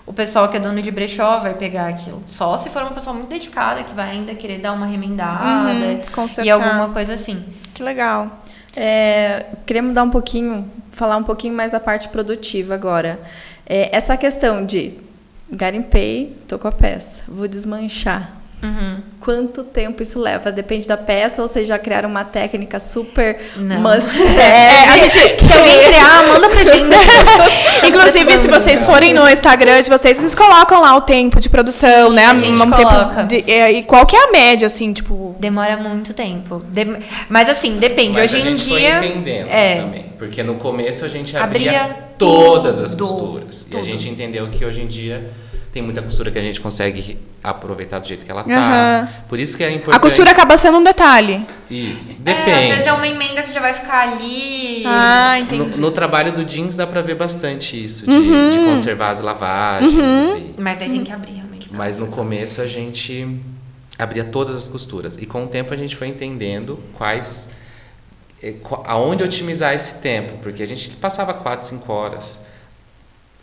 o 0.05 0.13
pessoal 0.13 0.47
que 0.49 0.57
é 0.57 0.59
dono 0.59 0.79
de 0.83 0.91
brechó 0.91 1.39
vai 1.39 1.55
pegar 1.55 1.87
aquilo. 1.87 2.21
Só 2.27 2.57
se 2.59 2.69
for 2.69 2.83
uma 2.83 2.91
pessoa 2.91 3.15
muito 3.15 3.29
dedicada, 3.29 3.81
que 3.83 3.93
vai 3.93 4.11
ainda 4.11 4.35
querer 4.35 4.59
dar 4.59 4.71
uma 4.73 4.85
remendada 4.85 5.73
Uhum, 5.73 5.99
e 6.43 6.49
alguma 6.51 6.89
coisa 6.89 7.13
assim. 7.15 7.43
Que 7.73 7.81
legal. 7.81 8.43
É, 8.75 9.47
queria 9.65 9.81
mudar 9.81 10.03
um 10.03 10.11
pouquinho, 10.11 10.69
falar 10.91 11.17
um 11.17 11.23
pouquinho 11.23 11.55
mais 11.55 11.71
da 11.71 11.79
parte 11.79 12.07
produtiva 12.09 12.75
agora. 12.75 13.19
É, 13.65 13.89
essa 13.95 14.15
questão 14.15 14.63
de 14.63 14.95
garimpei, 15.51 16.37
tô 16.47 16.59
com 16.59 16.67
a 16.67 16.71
peça, 16.71 17.23
vou 17.27 17.47
desmanchar. 17.47 18.38
Uhum. 18.61 18.97
Quanto 19.21 19.63
tempo 19.63 20.01
isso 20.03 20.19
leva? 20.19 20.51
Depende 20.51 20.87
da 20.87 20.97
peça 20.97 21.41
ou 21.41 21.47
vocês 21.47 21.67
já 21.67 21.79
criaram 21.79 22.09
uma 22.09 22.23
técnica 22.25 22.79
super 22.79 23.37
Não. 23.55 23.79
must 23.79 24.09
É, 24.37 24.89
a 24.89 24.97
gente, 24.97 25.45
Se 25.45 25.53
alguém 25.53 25.79
criar, 25.83 26.27
manda 26.27 26.49
pra 26.49 26.63
gente. 26.63 26.95
Inclusive, 27.87 28.37
se 28.37 28.47
vocês 28.47 28.83
forem 28.83 29.13
no 29.13 29.27
Instagram 29.29 29.81
de 29.81 29.89
vocês, 29.89 30.17
vocês 30.17 30.35
colocam 30.35 30.81
lá 30.81 30.95
o 30.97 31.01
tempo 31.01 31.39
de 31.39 31.49
produção, 31.49 32.11
né? 32.11 32.25
a 32.25 32.35
gente 32.35 32.49
Um 32.61 32.69
coloca. 32.71 33.23
de- 33.23 33.49
é, 33.49 33.71
e 33.71 33.83
qual 33.83 34.05
que 34.05 34.15
é 34.15 34.27
a 34.27 34.31
média, 34.31 34.67
assim, 34.67 34.91
tipo... 34.93 35.35
Demora 35.39 35.77
muito 35.77 36.13
tempo. 36.13 36.61
Dem- 36.67 36.97
Mas 37.29 37.49
assim, 37.49 37.77
depende. 37.77 38.11
Mas 38.13 38.31
Hoje 38.33 38.35
a 38.35 38.39
em 38.51 38.57
gente 38.57 38.65
dia. 38.65 38.97
foi 38.99 39.07
entendendo 39.07 39.47
é, 39.49 39.75
também. 39.81 40.05
Porque 40.17 40.43
no 40.43 40.55
começo 40.55 41.05
a 41.05 41.07
gente 41.07 41.35
abria, 41.37 41.81
Abria 41.83 41.95
todas 42.17 42.81
as 42.81 42.93
tudo, 42.93 43.07
costuras. 43.07 43.61
E 43.61 43.65
a 43.67 43.79
tudo. 43.79 43.85
gente 43.85 44.09
entendeu 44.09 44.47
que 44.49 44.65
hoje 44.65 44.81
em 44.81 44.87
dia 44.87 45.29
tem 45.71 45.81
muita 45.83 46.01
costura 46.01 46.31
que 46.31 46.39
a 46.39 46.41
gente 46.41 46.59
consegue 46.59 47.17
aproveitar 47.43 47.99
do 47.99 48.07
jeito 48.07 48.25
que 48.25 48.31
ela 48.31 48.43
tá. 48.43 48.49
Aham. 49.03 49.09
Por 49.27 49.39
isso 49.39 49.55
que 49.55 49.63
é 49.63 49.69
importante. 49.71 49.95
A 49.95 49.99
costura 49.99 50.31
acaba 50.31 50.57
sendo 50.57 50.77
um 50.79 50.83
detalhe. 50.83 51.45
Isso, 51.69 52.13
É, 52.25 52.31
às 52.31 52.37
depende. 52.37 52.71
vezes 52.73 52.87
é 52.87 52.93
uma 52.93 53.07
emenda 53.07 53.43
que 53.43 53.53
já 53.53 53.59
vai 53.61 53.73
ficar 53.73 54.09
ali. 54.09 54.83
Ah, 54.85 55.35
no, 55.37 55.43
entendi. 55.43 55.79
no 55.79 55.91
trabalho 55.91 56.31
do 56.31 56.43
jeans 56.43 56.75
dá 56.75 56.87
pra 56.87 57.01
ver 57.01 57.15
bastante 57.15 57.81
isso, 57.83 58.05
de, 58.05 58.11
Uhum. 58.11 58.49
de 58.49 58.57
conservar 58.59 59.09
as 59.11 59.21
lavagens. 59.21 59.93
e- 60.35 60.55
Mas 60.57 60.81
aí 60.81 60.89
tem 60.89 61.03
que 61.03 61.11
abrir 61.11 61.33
realmente. 61.33 61.69
mas 61.71 61.97
no 61.97 62.07
começo 62.07 62.61
a 62.61 62.67
gente 62.67 63.39
abria 63.97 64.23
todas 64.23 64.57
as 64.57 64.67
costuras. 64.67 65.17
E 65.17 65.25
com 65.25 65.43
o 65.43 65.47
tempo 65.47 65.73
a 65.73 65.77
gente 65.77 65.95
foi 65.95 66.07
entendendo 66.07 66.79
quais. 66.97 67.51
eh, 68.41 68.55
aonde 68.85 69.21
otimizar 69.21 69.73
esse 69.75 69.95
tempo. 69.95 70.37
Porque 70.41 70.63
a 70.63 70.65
gente 70.65 70.89
passava 70.91 71.33
4, 71.33 71.67
5 71.67 71.91
horas. 71.91 72.39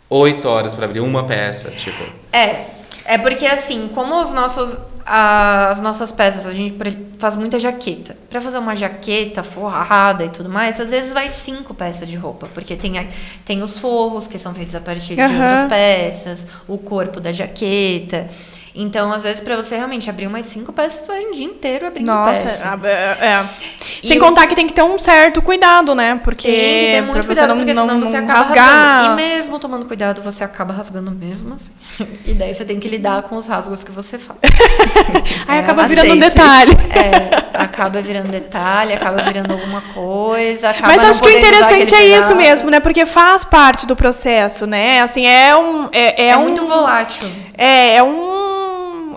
8 0.09 0.47
horas 0.47 0.73
para 0.73 0.85
abrir 0.85 0.99
uma 1.01 1.23
peça. 1.25 1.69
Tipo, 1.71 2.03
É, 2.31 2.65
é 3.05 3.17
porque 3.17 3.45
assim, 3.45 3.89
como 3.93 4.19
os 4.21 4.31
nossos, 4.33 4.77
as 5.05 5.79
nossas 5.81 6.11
peças, 6.11 6.45
a 6.45 6.53
gente 6.53 6.75
faz 7.19 7.35
muita 7.35 7.59
jaqueta. 7.59 8.15
Pra 8.29 8.39
fazer 8.41 8.57
uma 8.57 8.75
jaqueta 8.75 9.41
forrada 9.43 10.23
e 10.25 10.29
tudo 10.29 10.49
mais, 10.49 10.79
às 10.79 10.91
vezes 10.91 11.13
vai 11.13 11.29
cinco 11.29 11.73
peças 11.73 12.07
de 12.07 12.15
roupa, 12.15 12.47
porque 12.53 12.75
tem, 12.75 12.99
a- 12.99 13.05
tem 13.45 13.61
os 13.63 13.79
forros 13.79 14.27
que 14.27 14.37
são 14.37 14.53
feitos 14.53 14.75
a 14.75 14.79
partir 14.81 15.15
de 15.15 15.21
outras 15.21 15.67
peças, 15.69 16.47
o 16.67 16.77
corpo 16.77 17.19
da 17.19 17.31
jaqueta. 17.31 18.27
Então, 18.79 19.11
às 19.11 19.23
vezes, 19.23 19.39
pra 19.39 19.55
você 19.55 19.75
realmente 19.75 20.07
abrir 20.09 20.27
umas 20.27 20.45
cinco 20.45 20.71
peças, 20.71 21.05
vai 21.07 21.25
um 21.25 21.31
dia 21.31 21.45
inteiro 21.45 21.87
abrindo 21.87 22.07
Nossa, 22.07 22.45
peça. 22.45 22.69
a- 22.83 22.87
é. 22.87 22.91
é. 22.93 23.45
E 24.03 24.07
Sem 24.07 24.17
o- 24.17 24.21
contar 24.21 24.45
que 24.45 24.53
tem 24.55 24.67
que 24.67 24.73
ter 24.73 24.83
um 24.83 24.99
certo 24.99 25.41
cuidado, 25.41 25.95
né? 25.95 26.19
Porque 26.23 26.47
Tem 26.47 26.55
que 26.85 26.91
ter 26.91 27.01
muito 27.01 27.21
você 27.23 27.27
cuidado, 27.27 27.49
não, 27.49 27.57
porque 27.57 27.73
não, 27.73 27.87
senão 27.87 27.99
você 28.01 28.17
não 28.19 28.23
acaba 28.25 28.39
rasgar. 28.39 28.67
rasgando. 28.67 29.13
E 29.13 29.15
mesmo 29.15 29.57
tomando 29.59 29.85
cuidado, 29.87 30.21
você 30.21 30.43
acaba 30.43 30.73
rasgando 30.73 31.09
mesmo. 31.11 31.55
Assim. 31.55 31.71
E 32.25 32.33
daí 32.33 32.53
você 32.53 32.63
tem 32.65 32.79
que 32.79 32.87
lidar 32.87 33.23
com 33.23 33.35
os 33.35 33.47
rasgos 33.47 33.83
que 33.83 33.91
você 33.91 34.17
faz. 34.19 34.37
Aí 35.47 35.57
É, 35.57 35.61
acaba 35.61 35.87
virando 35.87 36.13
um 36.13 36.23
aceite. 36.25 36.35
detalhe. 36.35 36.71
É, 36.93 37.61
acaba 37.63 38.01
virando 38.01 38.29
detalhe, 38.29 38.93
acaba 38.93 39.23
virando 39.23 39.53
alguma 39.53 39.81
coisa. 39.93 40.75
Mas 40.81 41.03
acho 41.03 41.21
que 41.21 41.27
o 41.27 41.31
interessante 41.31 41.95
é 41.95 42.19
isso 42.19 42.35
mesmo, 42.35 42.69
né? 42.69 42.79
Porque 42.79 43.05
faz 43.07 43.43
parte 43.43 43.87
do 43.87 43.95
processo, 43.95 44.67
né? 44.67 45.01
Assim, 45.01 45.25
é 45.25 45.55
um. 45.57 45.89
É, 45.91 46.25
é 46.25 46.27
É, 46.29 46.37
um, 46.37 46.41
muito 46.43 46.65
volátil. 46.67 47.27
É, 47.57 47.95
é 47.95 48.03
um. 48.03 48.66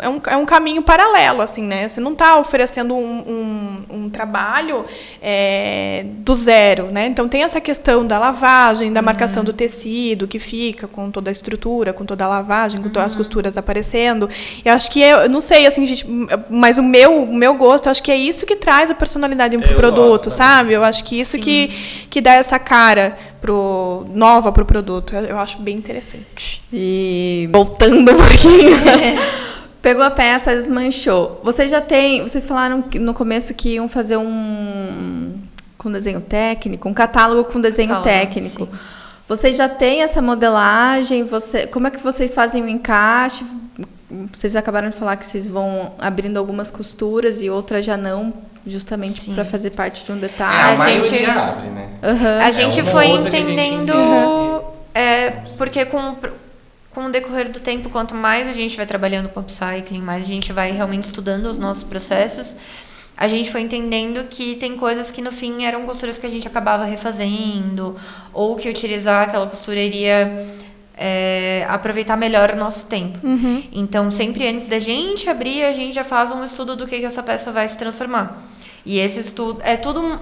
É 0.03 0.09
um, 0.09 0.21
é 0.27 0.37
um 0.37 0.45
caminho 0.45 0.83
paralelo, 0.83 1.43
assim, 1.43 1.63
né? 1.63 1.89
Você 1.89 2.01
não 2.01 2.13
está 2.13 2.39
oferecendo 2.39 2.95
um, 2.95 3.81
um, 3.91 3.97
um 3.97 4.11
trabalho 4.11 4.85
é, 5.23 6.05
do 6.07 6.35
zero, 6.35 6.91
né? 6.91 7.07
Então 7.07 7.29
tem 7.29 7.43
essa 7.43 7.61
questão 7.61 8.07
da 8.07 8.19
lavagem, 8.19 8.93
da 8.93 9.03
marcação 9.03 9.45
do 9.45 9.53
tecido 9.53 10.27
que 10.27 10.39
fica 10.39 10.87
com 10.87 11.11
toda 11.11 11.31
a 11.31 11.33
estrutura, 11.33 11.93
com 11.93 12.05
toda 12.05 12.25
a 12.25 12.29
lavagem, 12.29 12.83
com 12.83 12.89
todas 12.89 13.13
as 13.13 13.15
costuras 13.15 13.57
aparecendo. 13.57 14.29
Eu 14.65 14.73
acho 14.73 14.91
que 14.91 15.03
é, 15.03 15.13
eu 15.25 15.29
não 15.29 15.41
sei, 15.41 15.67
assim, 15.67 15.87
gente, 15.87 16.07
mas 16.49 16.79
o 16.79 16.83
meu, 16.83 17.23
o 17.23 17.35
meu 17.35 17.55
gosto, 17.55 17.87
eu 17.87 17.91
acho 17.91 18.03
que 18.03 18.11
é 18.11 18.17
isso 18.17 18.47
que 18.47 18.57
traz 18.57 18.91
a 18.91 18.95
personalidade 18.95 19.57
pro 19.59 19.71
Eu 19.71 19.77
produto, 19.77 20.11
gosto 20.11 20.31
sabe? 20.31 20.73
Eu 20.73 20.85
acho 20.85 21.05
que 21.05 21.21
isso 21.21 21.39
que, 21.39 21.69
que 22.09 22.21
dá 22.21 22.35
essa 22.35 22.59
cara 22.59 23.17
pro 23.41 24.05
nova 24.13 24.53
pro 24.53 24.65
produto. 24.65 25.15
Eu, 25.15 25.23
eu 25.23 25.39
acho 25.39 25.59
bem 25.59 25.77
interessante. 25.77 26.63
E 26.73 27.49
voltando 27.53 28.13
um 28.13 28.17
pouquinho. 28.17 28.79
Pegou 29.83 30.03
a 30.03 30.11
peça, 30.11 30.55
desmanchou. 30.55 31.41
Vocês 31.43 31.71
já 31.71 31.81
têm. 31.81 32.23
Vocês 32.23 32.47
falaram 32.47 32.85
no 32.95 33.15
começo 33.15 33.55
que 33.55 33.71
iam 33.75 33.89
fazer 33.89 34.17
um. 34.19 35.33
com 35.79 35.91
desenho 35.91 36.21
técnico, 36.21 36.89
um 36.89 36.95
catálogo 36.95 37.45
com 37.51 37.61
desenho 37.61 37.89
Catálogo, 37.89 38.09
técnico. 38.11 38.65
sim. 38.67 38.79
Vocês 39.27 39.57
já 39.57 39.69
têm 39.69 40.03
essa 40.03 40.21
modelagem? 40.21 41.25
Você, 41.25 41.67
como 41.67 41.87
é 41.87 41.91
que 41.91 41.99
vocês 41.99 42.35
fazem 42.35 42.63
o 42.63 42.69
encaixe? 42.69 43.45
Vocês 44.33 44.57
acabaram 44.57 44.91
de 44.91 44.97
falar 44.97 45.17
que 45.17 45.25
vocês 45.25 45.47
vão 45.49 45.93
abrindo 45.99 46.37
algumas 46.37 46.69
costuras 46.71 47.41
e 47.41 47.49
outras 47.49 47.85
já 47.85 47.97
não, 47.97 48.35
justamente 48.67 49.31
para 49.31 49.45
fazer 49.45 49.71
parte 49.71 50.05
de 50.05 50.11
um 50.11 50.17
é, 50.17 50.19
detalhe. 50.19 50.53
a, 50.53 50.73
a 50.73 50.77
maioria 50.77 51.11
gente- 51.11 51.31
abre, 51.31 51.69
né? 51.69 51.89
Aham. 52.03 52.39
A 52.43 52.51
gente 52.51 52.81
uma 52.83 52.91
foi 52.91 53.05
a 53.07 53.09
gente 53.13 53.29
entendendo. 53.29 53.93
entende 53.93 54.65
é, 54.93 55.31
porque 55.57 55.85
com, 55.85 56.17
com 56.91 57.05
o 57.05 57.11
decorrer 57.11 57.51
do 57.51 57.61
tempo, 57.61 57.89
quanto 57.91 58.15
mais 58.15 58.49
a 58.49 58.53
gente 58.53 58.77
vai 58.77 58.87
trabalhando 58.87 59.29
com 59.29 59.41
upcycling, 59.41 60.03
mais 60.03 60.25
a 60.25 60.27
gente 60.27 60.53
vai 60.53 60.73
realmente 60.73 61.05
estudando 61.05 61.47
os 61.47 61.57
nossos 61.59 61.83
processos, 61.85 62.57
a 63.17 63.29
gente 63.29 63.51
foi 63.51 63.61
entendendo 63.61 64.25
que 64.29 64.57
tem 64.57 64.77
coisas 64.77 65.11
que 65.11 65.21
no 65.21 65.31
fim 65.31 65.65
eram 65.65 65.85
costuras 65.85 66.19
que 66.19 66.27
a 66.27 66.31
gente 66.31 66.49
acabava 66.49 66.85
refazendo, 66.85 67.95
ou 68.33 68.57
que 68.57 68.69
utilizar 68.69 69.29
aquela 69.29 69.47
costura 69.47 69.79
iria 69.79 70.49
é, 70.97 71.67
aproveitar 71.69 72.17
melhor 72.17 72.51
o 72.51 72.57
nosso 72.57 72.87
tempo. 72.87 73.19
Então, 73.73 74.11
sempre 74.11 74.49
antes 74.49 74.69
da 74.69 74.79
gente 74.79 75.29
abrir, 75.29 75.65
a 75.65 75.73
gente 75.73 75.95
já 75.95 76.05
faz 76.05 76.33
um 76.33 76.45
estudo 76.45 76.75
do 76.75 76.87
que, 76.87 76.99
que 76.99 77.05
essa 77.05 77.23
peça 77.23 77.53
vai 77.53 77.69
se 77.69 77.77
transformar. 77.77 78.43
E 78.85 78.99
esse 78.99 79.21
estudo 79.21 79.61
é 79.65 79.77
tudo. 79.77 80.19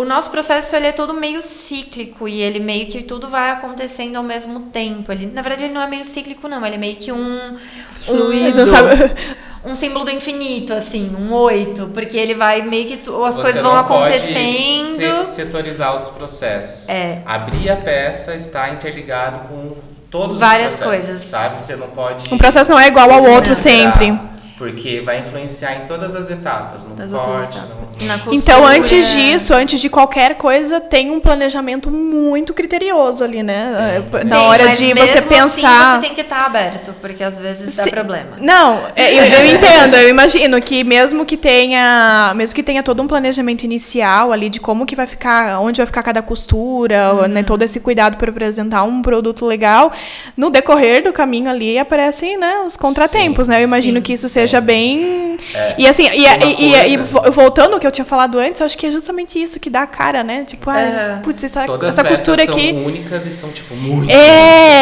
Um- 0.00 0.02
O 0.02 0.04
nosso 0.04 0.30
processo 0.30 0.74
ele 0.76 0.86
é 0.86 0.92
todo 0.92 1.12
meio 1.14 1.42
cíclico 1.42 2.26
e 2.28 2.40
ele 2.40 2.58
meio 2.58 2.86
que 2.86 3.02
tudo 3.02 3.28
vai 3.28 3.50
acontecendo 3.50 4.16
ao 4.16 4.22
mesmo 4.22 4.60
tempo. 4.72 5.12
Ele, 5.12 5.26
na 5.26 5.42
verdade, 5.42 5.64
ele 5.64 5.74
não 5.74 5.82
é 5.82 5.86
meio 5.86 6.04
cíclico, 6.04 6.48
não. 6.48 6.64
Ele 6.64 6.76
é 6.76 6.78
meio 6.78 6.96
que 6.96 7.12
um. 7.12 7.56
Fluido. 7.90 8.66
Sabe- 8.66 9.10
Um 9.62 9.74
símbolo 9.74 10.06
do 10.06 10.10
infinito, 10.10 10.72
assim, 10.72 11.14
um 11.14 11.34
oito. 11.34 11.88
Porque 11.92 12.16
ele 12.16 12.32
vai 12.34 12.62
meio 12.62 12.86
que. 12.86 12.96
tu- 12.96 13.22
As 13.22 13.34
Você 13.34 13.42
coisas 13.42 13.60
vão 13.60 13.74
não 13.76 13.84
pode 13.84 14.14
acontecendo. 14.16 15.26
se- 15.30 15.32
setorizar 15.36 15.94
os 15.94 16.08
processos. 16.08 16.88
É. 16.88 17.20
Abrir 17.26 17.68
a 17.70 17.76
peça 17.76 18.34
está 18.34 18.70
interligado 18.70 19.48
com 19.48 19.72
todos 20.10 20.38
Várias 20.38 20.74
os 20.74 20.80
processos, 20.80 21.06
coisas. 21.08 21.24
Sabe? 21.28 21.60
Você 21.60 21.76
não 21.76 21.88
pode. 21.88 22.32
Um 22.32 22.38
processo 22.38 22.70
não 22.70 22.78
é 22.78 22.86
igual 22.88 23.10
ao 23.10 23.22
outro 23.32 23.54
sempre. 23.54 24.18
Porque 24.60 25.00
vai 25.00 25.20
influenciar 25.20 25.74
em 25.76 25.86
todas 25.86 26.14
as 26.14 26.30
etapas, 26.30 26.84
no 26.84 26.94
Das 26.94 27.10
corte, 27.10 27.56
etapas. 27.56 27.96
no... 27.98 28.06
na 28.06 28.18
costura. 28.18 28.36
Então, 28.36 28.66
antes 28.66 29.08
disso, 29.08 29.54
antes 29.54 29.80
de 29.80 29.88
qualquer 29.88 30.34
coisa, 30.34 30.78
tem 30.82 31.10
um 31.10 31.18
planejamento 31.18 31.90
muito 31.90 32.52
criterioso 32.52 33.24
ali, 33.24 33.42
né? 33.42 34.04
Tem. 34.12 34.24
Na 34.24 34.42
hora 34.42 34.68
de 34.68 34.92
você 34.92 35.16
assim, 35.18 35.26
pensar. 35.28 35.94
você 35.94 36.06
tem 36.06 36.14
que 36.14 36.20
estar 36.20 36.44
aberto, 36.44 36.92
porque 37.00 37.24
às 37.24 37.40
vezes 37.40 37.74
dá 37.74 37.84
Se- 37.84 37.90
problema. 37.90 38.32
Não, 38.38 38.82
é, 38.94 39.14
eu, 39.14 39.24
eu 39.24 39.46
entendo, 39.56 39.94
eu 39.96 40.10
imagino 40.10 40.60
que 40.60 40.84
mesmo 40.84 41.24
que 41.24 41.38
tenha, 41.38 42.34
mesmo 42.36 42.54
que 42.54 42.62
tenha 42.62 42.82
todo 42.82 43.02
um 43.02 43.06
planejamento 43.06 43.62
inicial 43.64 44.30
ali 44.30 44.50
de 44.50 44.60
como 44.60 44.84
que 44.84 44.94
vai 44.94 45.06
ficar, 45.06 45.58
onde 45.60 45.78
vai 45.78 45.86
ficar 45.86 46.02
cada 46.02 46.20
costura, 46.20 47.14
Uhum. 47.14 47.28
né, 47.28 47.42
todo 47.42 47.62
esse 47.62 47.80
cuidado 47.80 48.18
para 48.18 48.28
apresentar 48.30 48.82
um 48.82 49.00
produto 49.00 49.46
legal, 49.46 49.90
no 50.36 50.50
decorrer 50.50 51.02
do 51.02 51.14
caminho 51.14 51.48
ali 51.48 51.78
aparecem, 51.78 52.36
né, 52.36 52.58
os 52.66 52.76
contratempos, 52.76 53.46
Sim, 53.46 53.52
né? 53.52 53.60
Eu 53.60 53.64
imagino 53.64 53.96
sim, 53.96 54.02
que 54.02 54.12
isso 54.12 54.28
sim. 54.28 54.34
Seja 54.50 54.60
bem 54.60 55.38
É, 55.54 55.74
e 55.78 55.86
assim, 55.88 56.04
e, 56.04 56.08
tem 56.08 56.24
uma 56.68 56.84
e- 56.86 56.90
e- 56.90 56.94
e 56.94 57.30
voltando 57.30 57.72
ao 57.74 57.80
que 57.80 57.86
eu 57.86 57.90
tinha 57.90 58.04
falado 58.04 58.38
antes, 58.38 58.60
eu 58.60 58.66
acho 58.66 58.76
que 58.76 58.86
é 58.86 58.90
justamente 58.90 59.42
isso 59.42 59.58
que 59.58 59.70
dá 59.70 59.82
a 59.82 59.86
cara, 59.86 60.22
né? 60.22 60.44
Tipo, 60.46 60.68
ai, 60.68 60.84
Aham. 60.84 61.20
putz, 61.22 61.42
essa, 61.44 61.64
Todas 61.64 61.88
essa 61.88 62.04
costura 62.06 62.44
são 62.44 62.54
aqui. 62.54 62.72
únicas 62.72 63.24
e 63.24 63.32
são, 63.32 63.50
tipo, 63.50 63.74
muito 63.74 64.10
É, 64.10 64.16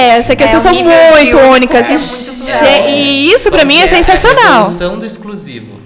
únicas. 0.05 0.19
essa 0.19 0.35
questão 0.37 0.57
É, 0.57 0.59
o 0.59 0.63
são 0.63 0.73
muito 0.75 1.39
únicas. 1.39 1.87
é 2.61 2.91
e 2.91 3.29
e 3.29 3.33
isso 3.33 3.51
pra 3.51 3.65
mim 3.65 3.79
é 3.79 3.85
A 3.85 3.89
sensacional. 3.89 4.59
revolução 4.59 4.99
do 4.99 5.07
exclusivo. 5.07 5.78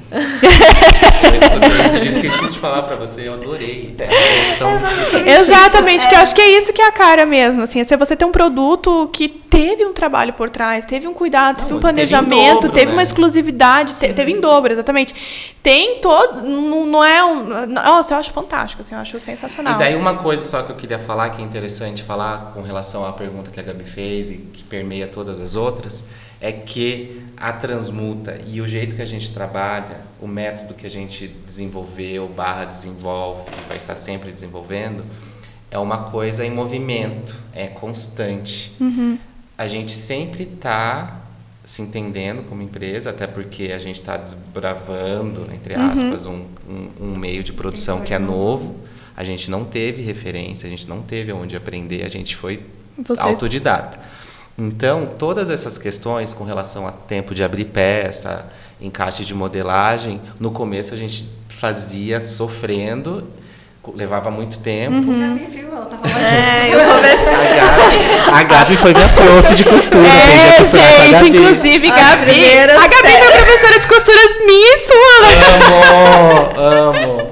Eu 1.95 2.03
esqueci 2.03 2.51
de 2.51 2.59
falar 2.59 2.83
pra 2.83 2.97
você, 2.97 3.29
eu 3.29 3.35
adorei. 3.35 3.95
É 3.99 4.45
exclusivo. 4.45 5.29
Exatamente, 5.29 6.01
porque 6.03 6.15
eu 6.15 6.21
acho 6.21 6.35
que 6.35 6.41
é 6.41 6.59
isso 6.59 6.73
que 6.73 6.83
é 6.83 6.87
a 6.89 6.93
cara 6.93 7.25
mesmo, 7.27 7.63
assim, 7.63 7.81
é 7.81 7.85
se 7.85 7.97
você 7.97 8.15
tem 8.17 8.27
um 8.27 8.33
produto 8.33 9.09
que 9.13 9.29
teve 9.29 9.85
um 9.85 9.93
trabalho 9.93 10.33
por 10.33 10.49
trás, 10.51 10.85
teve 10.85 11.07
um 11.07 11.13
cuidado, 11.13 11.57
teve 11.59 11.71
Não, 11.71 11.77
um 11.79 11.81
teve 11.81 11.91
em 11.91 11.95
planejamento, 11.95 12.55
dobro, 12.63 12.71
teve 12.73 12.87
né? 12.87 12.93
uma 12.93 13.03
exclusividade, 13.03 13.95
te- 13.95 14.13
teve 14.13 14.33
em 14.33 14.41
dobro, 14.41 14.73
exatamente. 14.73 15.15
Tem 15.63 15.99
todo, 16.01 16.43
não, 16.43 16.87
não 16.87 17.05
é 17.05 17.23
um, 17.25 17.67
nossa, 17.67 18.15
eu 18.15 18.19
acho 18.19 18.33
fantástico, 18.33 18.83
assim, 18.83 18.95
eu 18.95 19.01
acho 19.01 19.19
sensacional. 19.21 19.75
E 19.75 19.79
daí 19.79 19.95
uma 19.95 20.15
coisa 20.17 20.45
só 20.45 20.63
que 20.63 20.73
eu 20.73 20.77
queria 20.77 20.99
falar, 20.99 21.31
que 21.31 21.41
é 21.43 21.45
interessante 21.45 22.03
falar 22.03 22.53
com 22.55 22.63
relação 22.63 23.07
à 23.07 23.13
pergunta 23.13 23.51
que 23.51 23.61
a 23.61 23.63
Gabi 23.63 23.85
fez 23.85 24.31
e 24.31 24.39
que 24.39 24.63
permeia 24.65 25.07
todas 25.07 25.39
as 25.39 25.55
outras, 25.55 26.09
é 26.43 26.51
que 26.51 27.23
a 27.37 27.53
transmuta 27.53 28.37
e 28.49 28.61
o 28.61 28.67
jeito 28.67 28.97
que 28.97 29.01
a 29.03 29.07
gente 29.07 29.31
trabalha, 29.31 30.01
o 30.21 30.27
método 30.27 30.75
que 30.75 30.85
a 30.85 30.91
gente 30.91 31.29
desenvolveu, 31.47 32.29
barra 32.29 32.65
desenvolve, 32.65 33.49
vai 33.69 33.77
estar 33.77 33.95
sempre 33.95 34.33
desenvolvendo, 34.33 35.05
é 35.71 35.79
uma 35.79 36.11
coisa 36.11 36.45
em 36.45 36.51
movimento, 36.51 37.39
é 37.55 37.69
constante. 37.69 38.73
A 39.57 39.69
gente 39.69 39.93
sempre 39.93 40.43
está 40.43 41.21
se 41.65 41.81
entendendo 41.81 42.43
como 42.49 42.61
empresa, 42.61 43.11
até 43.11 43.27
porque 43.29 43.73
a 43.73 43.79
gente 43.79 44.01
está 44.01 44.17
desbravando, 44.17 45.49
entre 45.55 45.75
aspas, 45.75 46.27
um, 46.27 46.47
um, 46.69 46.89
um 47.01 47.17
meio 47.17 47.45
de 47.45 47.53
produção 47.53 48.01
que 48.01 48.13
é 48.13 48.19
novo. 48.19 48.81
A 49.17 49.23
gente 49.23 49.49
não 49.49 49.65
teve 49.65 50.03
referência, 50.03 50.67
a 50.67 50.71
gente 50.71 50.89
não 50.89 51.03
teve 51.03 51.33
onde 51.33 51.57
aprender, 51.57 52.05
a 52.05 52.09
gente 52.09 52.35
foi 52.35 52.61
Vocês- 52.99 53.21
autodidata. 53.21 53.99
Então, 54.57 55.09
todas 55.19 55.49
essas 55.51 55.79
questões 55.79 56.35
com 56.35 56.45
relação 56.45 56.87
a 56.87 56.93
tempo 56.93 57.35
de 57.35 57.43
abrir 57.43 57.67
peça, 57.67 58.47
encaixe 58.81 59.25
de 59.25 59.35
modelagem, 59.35 60.21
no 60.39 60.51
começo 60.51 60.93
a 60.93 60.97
gente 60.97 61.27
fazia 61.49 62.25
sofrendo, 62.25 63.27
levava 63.95 64.31
muito 64.31 64.59
tempo. 64.59 65.13
Gabi 65.13 65.47
viu, 65.51 65.69
ela 65.69 65.87
tava 65.87 66.09
lá 66.09 66.21
É, 66.21 66.75
eu 66.75 66.81
comecei. 66.95 67.35
A 67.35 67.55
Gabi, 67.55 68.31
a 68.33 68.43
Gabi 68.43 68.77
foi 68.77 68.93
minha 68.95 69.09
prof 69.09 69.55
de 69.55 69.65
costura. 69.65 70.05
É, 70.07 70.59
a 70.59 70.63
gente, 70.63 71.13
Gabi. 71.13 71.29
inclusive, 71.29 71.89
Gabi. 71.89 72.59
A 72.59 72.89
Gabi 72.89 73.11
foi 73.19 73.33
professora 73.33 73.79
de 73.79 73.87
costura 73.87 74.19
minha 74.47 74.75
e 74.75 74.79
sua? 74.79 75.17
Amo, 76.59 77.19
amo. 77.19 77.32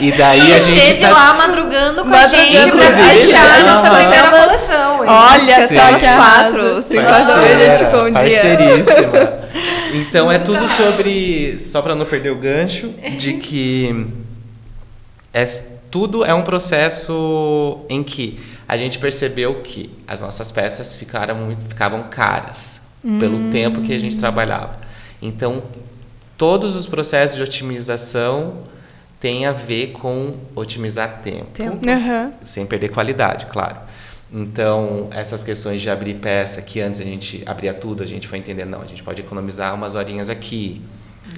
E 0.00 0.12
daí 0.12 0.54
a 0.54 0.58
gente 0.58 0.78
Esteve 0.78 1.00
tá... 1.00 1.10
lá 1.10 1.34
madrugando 1.34 2.02
com 2.02 2.08
Madrugando, 2.08 2.36
a 2.36 2.44
gente 2.44 2.70
pra 2.70 2.86
inclusive, 2.86 3.32
achar 3.34 3.60
a 3.60 3.62
nossa 3.62 3.90
primeira 3.90 4.30
coleção. 4.30 4.98
Olha 5.00 5.08
Parceira. 5.08 5.68
só 5.68 6.06
arraso. 6.06 6.16
quatro, 6.16 6.82
cinco 6.82 7.00
horas 7.00 7.26
da 7.26 7.36
manhã, 7.36 7.56
a 7.56 7.76
gente 7.76 7.90
com 7.90 7.96
um 7.96 8.04
dia. 8.04 8.12
parceiríssima. 8.12 9.46
Então 9.94 10.30
é 10.30 10.38
tudo 10.38 10.68
sobre, 10.68 11.58
só 11.58 11.80
para 11.80 11.94
não 11.94 12.04
perder 12.04 12.30
o 12.30 12.36
gancho, 12.36 12.92
de 13.16 13.34
que 13.34 14.06
é, 15.32 15.44
tudo 15.90 16.24
é 16.24 16.34
um 16.34 16.42
processo 16.42 17.78
em 17.88 18.02
que 18.02 18.38
a 18.68 18.76
gente 18.76 18.98
percebeu 18.98 19.60
que 19.62 19.90
as 20.06 20.20
nossas 20.20 20.50
peças 20.50 20.96
ficaram 20.96 21.36
muito, 21.36 21.64
ficavam 21.64 22.02
caras 22.04 22.82
pelo 23.20 23.50
tempo 23.50 23.82
que 23.82 23.94
a 23.94 23.98
gente 23.98 24.18
trabalhava. 24.18 24.76
Então 25.22 25.62
todos 26.36 26.76
os 26.76 26.86
processos 26.86 27.36
de 27.36 27.42
otimização 27.42 28.58
têm 29.20 29.46
a 29.46 29.52
ver 29.52 29.88
com 29.92 30.36
otimizar 30.54 31.20
tempo 31.22 31.46
Tempo. 31.52 31.80
Aham. 31.88 32.32
sem 32.42 32.66
perder 32.66 32.88
qualidade, 32.90 33.46
claro. 33.46 33.76
Então, 34.32 35.08
essas 35.12 35.42
questões 35.42 35.80
de 35.80 35.88
abrir 35.88 36.14
peça, 36.14 36.60
que 36.60 36.80
antes 36.80 37.00
a 37.00 37.04
gente 37.04 37.42
abria 37.46 37.72
tudo, 37.72 38.02
a 38.02 38.06
gente 38.06 38.26
foi 38.26 38.38
entendendo, 38.38 38.70
não, 38.70 38.82
a 38.82 38.86
gente 38.86 39.02
pode 39.02 39.20
economizar 39.22 39.74
umas 39.74 39.94
horinhas 39.94 40.28
aqui. 40.28 40.82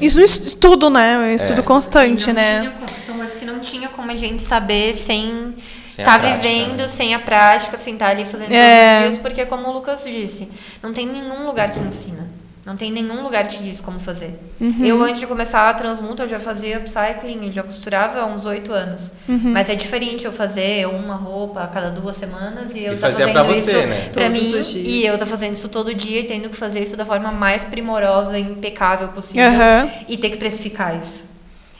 Isso 0.00 0.18
no 0.18 0.25
estudo, 0.25 0.88
né? 0.90 1.18
Um 1.18 1.35
estudo 1.35 1.61
É. 1.61 1.64
constante, 1.64 2.26
Não 2.28 2.35
né? 2.35 2.61
tinha 2.61 2.70
como- 2.73 3.02
são 3.02 3.16
coisas 3.16 3.35
que 3.37 3.44
não 3.44 3.58
tinha 3.61 3.88
como 3.88 4.11
a 4.11 4.16
gente 4.16 4.42
saber 4.42 4.94
sem 4.94 5.54
estar 5.87 6.18
prática, 6.20 6.37
vivendo, 6.49 6.76
né? 6.78 6.88
sem 6.88 7.14
a 7.14 7.18
prática, 7.18 7.78
sem 7.78 7.94
estar 7.94 8.08
ali 8.08 8.25
fazendo 8.25 8.52
É. 8.52 8.97
todos 9.00 9.04
os 9.04 9.11
dias, 9.16 9.23
porque 9.23 9.47
como 9.47 9.68
o 9.68 9.73
Lucas 9.73 10.04
disse, 10.04 10.49
não 10.82 10.92
tem 10.92 11.06
nenhum 11.06 11.47
lugar 11.47 11.73
que 11.73 11.80
ensina. 11.80 12.28
Não 12.68 12.76
tem 12.76 12.92
nenhum 12.92 13.22
lugar 13.22 13.48
que 13.48 13.56
te 13.56 13.62
diz 13.62 13.80
como 13.80 13.98
fazer. 13.98 14.38
Uhum. 14.60 14.84
Eu, 14.84 15.02
antes 15.02 15.20
de 15.20 15.26
começar 15.26 15.70
a 15.70 15.72
Transmuta, 15.72 16.25
eu 16.25 16.28
já 16.28 16.38
fazia 16.38 16.76
upcycling, 16.76 17.46
eu 17.46 17.50
já 17.52 17.62
costurava 17.62 18.20
há 18.20 18.26
uns 18.26 18.44
oito 18.44 18.75
anos. 18.75 19.10
Uhum. 19.26 19.52
Mas 19.52 19.70
é 19.70 19.75
diferente 19.75 20.26
eu 20.26 20.32
fazer 20.32 20.87
uma 20.87 21.14
roupa 21.14 21.62
a 21.62 21.66
cada 21.66 21.90
duas 21.90 22.14
semanas 22.14 22.75
e 22.75 22.80
eu 22.84 22.92
E 22.92 22.96
tá 22.96 23.00
fazia 23.00 23.26
fazendo 23.26 23.32
pra 23.32 23.42
você, 23.42 23.70
isso 23.78 23.87
né? 23.88 24.08
pra 24.12 24.25
Todos 24.26 24.42
mim. 24.42 24.58
os 24.58 24.66
dias. 24.70 24.87
E 24.87 25.06
eu 25.06 25.16
tá 25.18 25.25
fazendo 25.25 25.54
isso 25.54 25.70
todo 25.70 25.94
dia 25.94 26.20
e 26.20 26.25
tendo 26.25 26.50
que 26.50 26.56
fazer 26.58 26.80
isso 26.82 26.94
da 26.94 27.06
forma 27.06 27.32
mais 27.32 27.64
primorosa 27.64 28.38
e 28.38 28.42
impecável 28.42 29.08
possível 29.08 29.44
Aham. 29.44 29.90
e 30.06 30.18
ter 30.18 30.28
que 30.28 30.37
precificar 30.37 30.94
isso. 31.02 31.25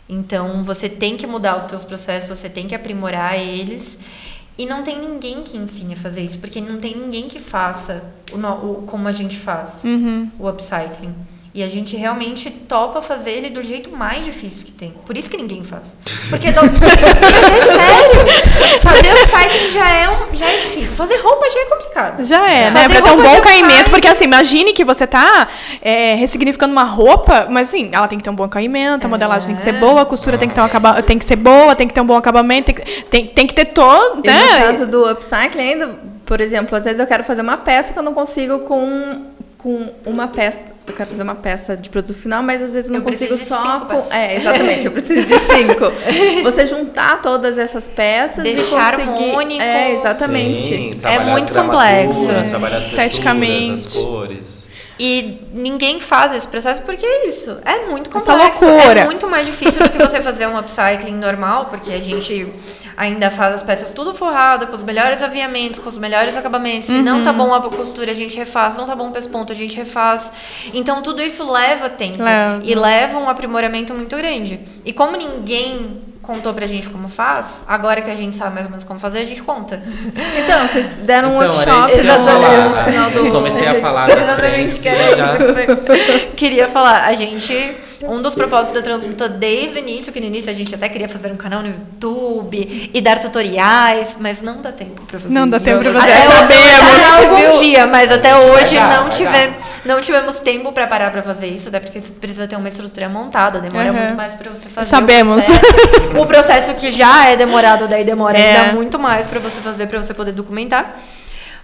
Então, 0.09 0.64
você 0.64 0.88
tem 0.88 1.18
que 1.18 1.26
mudar 1.26 1.59
os 1.59 1.64
seus 1.64 1.85
processos, 1.85 2.30
você 2.38 2.49
tem 2.49 2.66
que 2.66 2.75
aprimorar 2.75 3.38
eles. 3.38 3.99
E 4.59 4.67
não 4.67 4.83
tem 4.83 4.99
ninguém 4.99 5.45
que 5.45 5.57
ensine 5.57 5.95
a 5.95 5.97
fazer 5.97 6.21
isso, 6.23 6.38
porque 6.38 6.61
não 6.61 6.79
tem 6.81 6.97
ninguém 6.97 7.29
que 7.29 7.38
faça 7.38 8.03
o, 8.33 8.37
o- 8.37 8.83
como 8.87 9.07
a 9.07 9.12
gente 9.12 9.37
faz 9.37 9.85
Uhum. 9.85 10.29
o 10.38 10.49
upcycling. 10.49 11.15
E 11.59 11.62
a 11.65 11.67
gente 11.69 11.97
realmente 11.97 12.50
topa 12.50 13.03
fazer 13.03 13.33
ele 13.33 13.50
do 13.50 13.65
jeito 13.65 13.91
mais 13.91 14.25
difícil 14.25 14.65
que 14.65 14.71
tem. 14.71 14.95
Por 15.05 15.17
isso 15.17 15.29
que 15.29 15.37
ninguém 15.37 15.65
faz. 15.65 15.97
Porque 16.31 16.53
do... 16.53 16.61
é 16.62 17.62
sério. 17.65 18.81
Fazer 18.81 19.12
upcycling 19.12 19.73
já 19.73 19.91
é, 19.91 20.09
um, 20.09 20.37
já 20.37 20.47
é 20.47 20.57
difícil. 20.61 20.95
Fazer 20.95 21.17
roupa 21.17 21.50
já 21.50 21.59
é 21.59 21.65
complicado. 21.65 22.23
Já 22.23 22.49
é, 22.49 22.57
Já. 22.57 22.71
né? 22.71 22.71
Fazer 22.71 22.88
Pra 22.88 23.03
ter 23.03 23.11
um 23.11 23.23
bom 23.25 23.35
de 23.35 23.41
caimento, 23.41 23.91
porque 23.91 24.07
assim, 24.07 24.23
imagine 24.27 24.73
que 24.73 24.85
você 24.85 25.05
tá 25.05 25.49
é, 25.83 26.15
ressignificando 26.15 26.71
uma 26.71 26.85
roupa, 26.85 27.49
mas 27.50 27.71
assim, 27.71 27.91
ela 27.93 28.07
tem 28.07 28.19
que 28.19 28.23
ter 28.23 28.31
um 28.31 28.37
bom 28.37 28.49
caimento, 28.49 29.05
a 29.09 29.11
modelagem 29.11 29.49
tem 29.49 29.57
que 29.57 29.62
ser 29.62 29.71
É. 29.75 29.81
boa, 29.81 30.03
a 30.03 30.07
costura 30.07 30.38
tem 30.38 30.49
que 30.49 30.55
ter 30.55 30.61
um 30.61 30.65
acaba 30.65 31.03
tem 31.03 31.19
que 31.19 31.25
ser 31.25 31.35
boa, 31.35 31.75
tem 31.75 31.88
que 31.88 31.95
ter 31.95 32.00
um 32.00 32.07
bom 32.07 32.17
acabamento, 32.17 32.67
tem 32.67 32.75
que, 32.77 33.03
tem, 33.03 33.27
tem 33.27 33.47
que 33.49 33.55
ter 33.55 33.65
todo, 33.65 34.21
E 34.23 34.29
né? 34.29 34.41
no 34.61 34.67
caso 34.67 34.87
do 34.87 35.11
upcycling 35.11 35.61
ainda, 35.61 35.99
por 36.25 36.41
exemplo, 36.41 36.77
às 36.79 36.85
vezes 36.85 37.00
eu 37.00 37.07
quero 37.09 37.25
fazer 37.25 37.43
uma 37.43 37.57
peça 37.57 37.93
que 37.93 37.99
eu 37.99 38.03
não 38.05 38.15
consigo 38.15 38.61
com, 38.61 39.23
com 39.59 39.93
uma 40.07 40.29
peça. 40.29 40.65
Eu 40.87 40.95
quero 40.95 41.11
fazer 41.11 41.23
uma 41.23 41.35
peça 41.35 41.77
de 41.77 41.91
produto 41.91 42.17
final, 42.17 42.43
mas 42.43 42.62
às 42.62 42.73
vezes 42.73 42.88
eu 42.88 42.95
não 42.95 43.00
Eu 43.00 43.05
consigo 43.05 43.37
só 43.37 43.61
cinco 43.61 43.81
com. 43.81 43.87
peças. 43.97 44.11
É, 44.12 44.37
exatamente, 44.37 44.87
eu 44.87 44.93
preciso 44.93 45.27
de 45.27 45.35
cinco. 45.38 46.43
Você 46.45 46.67
juntar 46.67 47.21
todas 47.21 47.59
essas 47.59 47.88
peças 47.88 48.45
Deixar 48.45 48.62
e 48.62 48.97
conseguir. 49.07 49.31
harmônico. 49.31 49.62
É, 49.62 49.93
exatamente. 49.93 50.65
Sim, 50.65 50.91
as 51.03 51.27
muito 51.27 51.53
complexo. 51.53 52.49
Trabalhar 52.49 52.79
as 52.79 52.87
Esteticamente. 52.87 53.87
as 53.88 53.97
cores. 53.97 54.58
E 54.98 55.38
ninguém 55.52 56.00
faz 56.00 56.34
esse 56.34 56.46
processo 56.48 56.82
porque 56.82 57.06
é 57.06 57.28
isso. 57.28 57.56
É 57.64 57.87
muito 57.87 58.11
Essa 58.16 58.32
complexo. 58.32 58.64
loucura. 58.64 59.00
É 59.00 59.04
muito 59.04 59.28
mais 59.28 59.46
difícil 59.46 59.80
do 59.80 59.90
que 59.90 59.98
você 59.98 60.20
fazer 60.20 60.46
um 60.48 60.58
upcycling 60.58 61.14
normal, 61.14 61.66
porque 61.66 61.92
a 61.92 62.00
gente 62.00 62.52
ainda 62.96 63.30
faz 63.30 63.54
as 63.54 63.62
peças 63.62 63.94
tudo 63.94 64.12
forrada, 64.12 64.66
com 64.66 64.74
os 64.74 64.82
melhores 64.82 65.22
aviamentos, 65.22 65.78
com 65.78 65.88
os 65.88 65.96
melhores 65.96 66.37
acabamentos. 66.37 66.88
Se 66.88 67.00
não 67.00 67.22
tá 67.22 67.32
bom 67.32 67.54
a 67.54 67.62
costura, 67.62 68.11
a 68.11 68.14
gente 68.14 68.37
refaz. 68.37 68.76
Não 68.76 68.87
tá 68.87 68.96
bom 68.96 69.08
o 69.08 69.12
pesponto, 69.12 69.52
a 69.52 69.56
gente 69.56 69.76
refaz. 69.76 70.32
Então 70.74 71.00
tudo 71.00 71.22
isso 71.22 71.48
leva 71.48 71.88
tempo. 71.88 72.20
Leva. 72.20 72.61
E 72.64 72.74
leva 72.74 73.18
um 73.18 73.28
aprimoramento 73.28 73.94
muito 73.94 74.16
grande. 74.16 74.61
E 74.84 74.92
como 74.92 75.16
ninguém 75.16 76.08
contou 76.29 76.53
pra 76.53 76.67
gente 76.67 76.91
como 76.91 77.09
faz, 77.09 77.62
agora 77.67 78.03
que 78.03 78.11
a 78.11 78.14
gente 78.14 78.37
sabe 78.37 78.53
mais 78.53 78.67
ou 78.67 78.71
menos 78.71 78.85
como 78.85 79.01
fazer, 79.01 79.21
a 79.21 79.25
gente 79.25 79.43
conta. 79.43 79.81
Então, 80.38 80.67
vocês 80.67 80.99
deram 80.99 81.31
um 81.31 81.43
Então, 81.43 81.61
era 81.61 81.75
workshop 81.75 81.87
isso 81.87 81.97
que 81.97 82.01
eu 82.01 82.05
ia 82.05 82.19
no, 82.19 82.25
falar. 82.27 82.85
final 82.85 83.11
do. 83.11 83.31
Comecei 83.31 83.67
a 83.67 83.81
falar 83.81 84.09
das 84.09 84.33
frentes 84.33 84.79
que 84.79 84.88
era 84.88 85.17
já... 85.17 85.37
Queria 86.37 86.69
falar, 86.69 87.05
a 87.05 87.14
gente. 87.14 87.77
Um 88.00 88.22
dos 88.22 88.34
propósitos 88.34 88.74
da 88.74 88.82
Transmuta 88.82 89.28
desde 89.28 89.76
o 89.76 89.78
início, 89.80 90.12
que 90.12 90.20
no 90.20 90.26
início 90.26 90.50
a 90.50 90.54
gente 90.54 90.72
até 90.74 90.88
queria 90.88 91.08
fazer 91.08 91.32
um 91.32 91.37
canal 91.37 91.62
no 91.62 91.68
YouTube 91.68 92.90
e 92.94 93.00
dar 93.00 93.18
tutoriais, 93.18 94.16
mas 94.20 94.40
não 94.40 94.61
dá 94.62 94.70
tempo 94.70 95.02
pra 95.04 95.18
fazer 95.18 95.34
Não 95.34 95.48
dá 95.48 95.58
tempo 95.58 95.80
pra 95.80 95.92
fazer, 96.00 96.22
sabemos. 96.22 97.02
sabemos. 97.02 97.44
algum 97.46 97.61
dia, 97.61 97.87
mas 97.87 98.12
até 98.12 98.37
hoje 98.37 98.74
dar, 98.76 98.88
não, 98.96 99.08
vai 99.08 99.16
tive, 99.16 99.32
dar. 99.32 99.50
não 99.84 100.00
tivemos 100.00 100.38
tempo 100.38 100.70
pra 100.72 100.87
parar 100.87 101.11
pra 101.11 101.22
fazer 101.22 101.48
isso, 101.48 101.68
até 101.68 101.80
porque 101.80 102.00
precisa 102.00 102.46
ter 102.46 102.54
uma 102.56 102.68
estrutura 102.68 103.08
montada, 103.08 103.58
demora 103.58 103.90
Uhum. 103.92 103.98
muito 103.98 104.14
mais 104.14 104.32
pra 104.34 104.50
você 104.50 104.68
fazer. 104.68 104.88
Sabemos. 104.88 105.44
O 105.44 105.46
processo, 105.48 106.22
o 106.22 106.26
processo 106.26 106.74
que 106.74 106.90
já 106.92 107.26
é 107.30 107.37
demorado, 107.37 107.88
daí 107.88 108.04
demora 108.04 108.38
É. 108.38 108.56
ainda 108.61 108.72
muito 108.74 108.96
mais 108.98 109.26
pra 109.26 109.40
você 109.40 109.61
fazer, 109.61 109.87
pra 109.88 110.00
você 110.00 110.14
poder 110.14 110.32
documentar. 110.32 110.96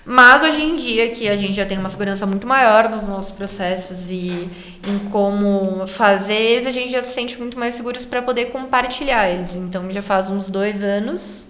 Mas 0.07 0.43
hoje 0.43 0.63
em 0.63 0.77
dia 0.77 1.11
que 1.11 1.29
a 1.29 1.37
gente 1.37 1.55
já 1.55 1.65
tem 1.65 1.79
uma 1.79 1.89
segurança 1.89 2.27
muito 2.27 2.47
maior 2.47 2.91
nos 2.91 3.09
nossos 3.09 3.31
processos 3.31 4.11
e 4.11 4.51
em 4.87 4.99
como 5.11 5.87
fazer 5.87 6.35
eles, 6.35 6.67
a 6.67 6.73
gente 6.73 6.93
já 6.93 7.03
se 7.03 7.15
sente 7.15 7.39
muito 7.39 7.59
mais 7.59 7.75
seguros 7.75 8.05
para 8.05 8.21
poder 8.21 8.47
compartilhar 8.47 9.29
eles. 9.31 9.55
Então 9.55 9.91
já 9.91 10.03
faz 10.03 10.29
uns 10.29 10.49
dois 10.49 10.83
anos 10.83 11.45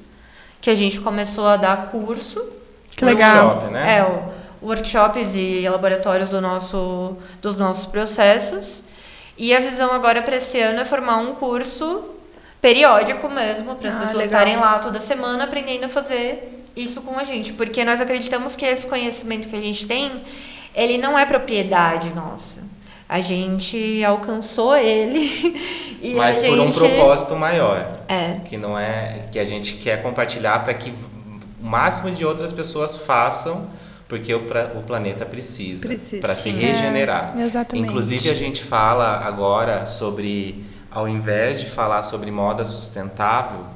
que 0.61 0.71
a 0.71 0.75
gente 0.75 1.01
começou 1.01 1.47
a 1.47 1.57
dar 1.57 1.91
curso. 1.91 2.43
Que 2.91 3.05
legal. 3.05 3.47
Workshop, 3.49 3.73
né? 3.73 3.99
É, 3.99 4.03
o, 4.05 4.35
workshops 4.67 5.35
e 5.35 5.69
laboratórios 5.69 6.31
do 6.31 6.41
nosso, 6.41 7.17
dos 7.43 7.59
nossos 7.59 7.87
processos. 7.87 8.83
E 9.37 9.53
a 9.55 9.59
visão 9.61 9.93
agora 9.93 10.23
para 10.23 10.37
esse 10.37 10.59
ano 10.61 10.81
é 10.81 10.85
formar 10.85 11.17
um 11.19 11.35
curso 11.35 12.05
periódico 12.63 13.29
mesmo, 13.29 13.75
para 13.75 13.89
as 13.91 13.95
Ah, 13.97 13.99
pessoas 13.99 14.25
legal. 14.25 14.41
estarem 14.41 14.57
lá 14.57 14.79
toda 14.79 15.01
semana 15.01 15.45
aprendendo 15.45 15.85
a 15.85 15.89
fazer 15.89 16.64
isso 16.77 17.01
com 17.03 17.19
a 17.19 17.25
gente. 17.25 17.53
Porque 17.53 17.85
nós 17.85 18.01
acreditamos 18.01 18.55
que 18.57 18.65
esse 18.65 18.87
conhecimento 18.87 19.49
que 19.49 19.57
a 19.57 19.61
gente 19.61 19.87
tem, 19.87 20.13
ele 20.75 20.99
não 20.99 21.19
é 21.19 21.25
propriedade 21.27 22.11
nossa. 22.11 22.63
A 23.09 23.21
gente 23.21 24.03
alcançou 24.05 24.75
ele 24.77 25.61
e 26.03 26.15
Mas 26.15 26.39
a 26.43 26.49
por 26.49 26.59
um 26.59 26.67
gente... 26.67 26.79
propósito 26.79 27.37
maior. 27.37 27.93
É. 28.09 28.41
Que 28.47 28.57
não 28.57 28.79
é 28.79 29.27
que 29.31 29.39
a 29.39 29.45
gente 29.45 29.75
quer 29.75 30.03
compartilhar 30.03 30.65
para 30.65 30.73
que 30.75 30.91
o 31.63 31.67
máximo 31.67 32.11
de 32.11 32.25
outras 32.25 32.53
pessoas 32.53 32.97
façam, 32.97 33.69
porque 34.09 34.35
o, 34.35 34.41
pra- 34.41 34.73
o 34.75 34.83
planeta 34.83 35.25
precisa, 35.27 35.87
Precisa, 35.87 36.23
para 36.23 36.35
se 36.35 36.51
regenerar. 36.51 37.35
É, 37.39 37.43
exatamente. 37.43 37.87
Inclusive 37.89 38.31
a 38.31 38.35
gente 38.35 38.63
fala 38.63 39.19
agora 39.25 39.85
sobre, 39.87 40.65
ao 40.91 41.07
invés 41.09 41.61
de 41.61 41.67
falar 41.67 42.03
sobre 42.03 42.31
moda 42.31 42.65
sustentável, 42.65 43.67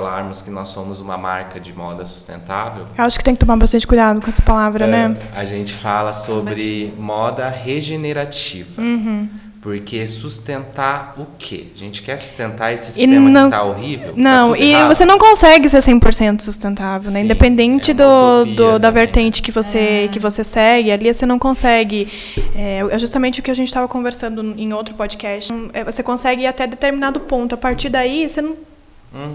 falarmos 0.00 0.42
que 0.42 0.50
nós 0.50 0.68
somos 0.68 1.00
uma 1.00 1.16
marca 1.16 1.58
de 1.58 1.72
moda 1.72 2.04
sustentável, 2.04 2.84
Eu 2.98 3.04
acho 3.04 3.16
que 3.18 3.24
tem 3.24 3.32
que 3.34 3.40
tomar 3.40 3.56
bastante 3.56 3.86
cuidado 3.86 4.20
com 4.20 4.28
essa 4.28 4.42
palavra, 4.42 4.84
é, 4.84 4.88
né? 4.90 5.16
a 5.34 5.44
gente 5.46 5.72
fala 5.72 6.12
sobre 6.12 6.92
moda 6.98 7.48
regenerativa. 7.48 8.80
Uhum. 8.82 9.26
Porque 9.62 10.06
sustentar 10.06 11.14
o 11.18 11.26
quê? 11.36 11.64
A 11.74 11.78
gente 11.78 12.00
quer 12.02 12.16
sustentar 12.18 12.72
esse 12.72 12.92
sistema 12.92 13.28
não- 13.28 13.48
que 13.50 13.56
está 13.56 13.64
horrível? 13.64 14.12
Tá 14.12 14.14
Não, 14.16 14.50
tudo 14.52 14.62
e 14.62 14.70
errado? 14.72 14.94
você 14.94 15.04
não 15.04 15.18
consegue 15.18 15.68
ser 15.68 15.82
100% 15.82 16.40
sustentável, 16.42 17.10
né? 17.10 17.18
Sim, 17.18 17.24
Independente 17.24 17.90
é 17.90 17.94
do, 17.94 18.44
do- 18.44 18.78
da 18.78 18.88
também, 18.88 19.02
vertente 19.06 19.42
que 19.42 19.50
você, 19.50 20.08
que 20.12 20.20
você 20.20 20.44
segue, 20.44 20.92
ali 20.92 21.12
você 21.12 21.26
não 21.26 21.36
consegue. 21.38 22.06
É, 22.54 22.84
é 22.88 22.98
justamente 22.98 23.40
o 23.40 23.42
que 23.42 23.50
a 23.50 23.54
gente 23.54 23.66
estava 23.66 23.88
conversando 23.88 24.54
em 24.56 24.72
outro 24.72 24.94
podcast. 24.94 25.52
É, 25.72 25.82
Você 25.82 26.00
consegue 26.00 26.42
ir 26.42 26.46
até 26.46 26.64
determinado 26.68 27.18
ponto. 27.20 27.52
A 27.56 27.58
partir 27.58 27.88
daí, 27.88 28.28
você 28.28 28.40
não, 28.40 28.54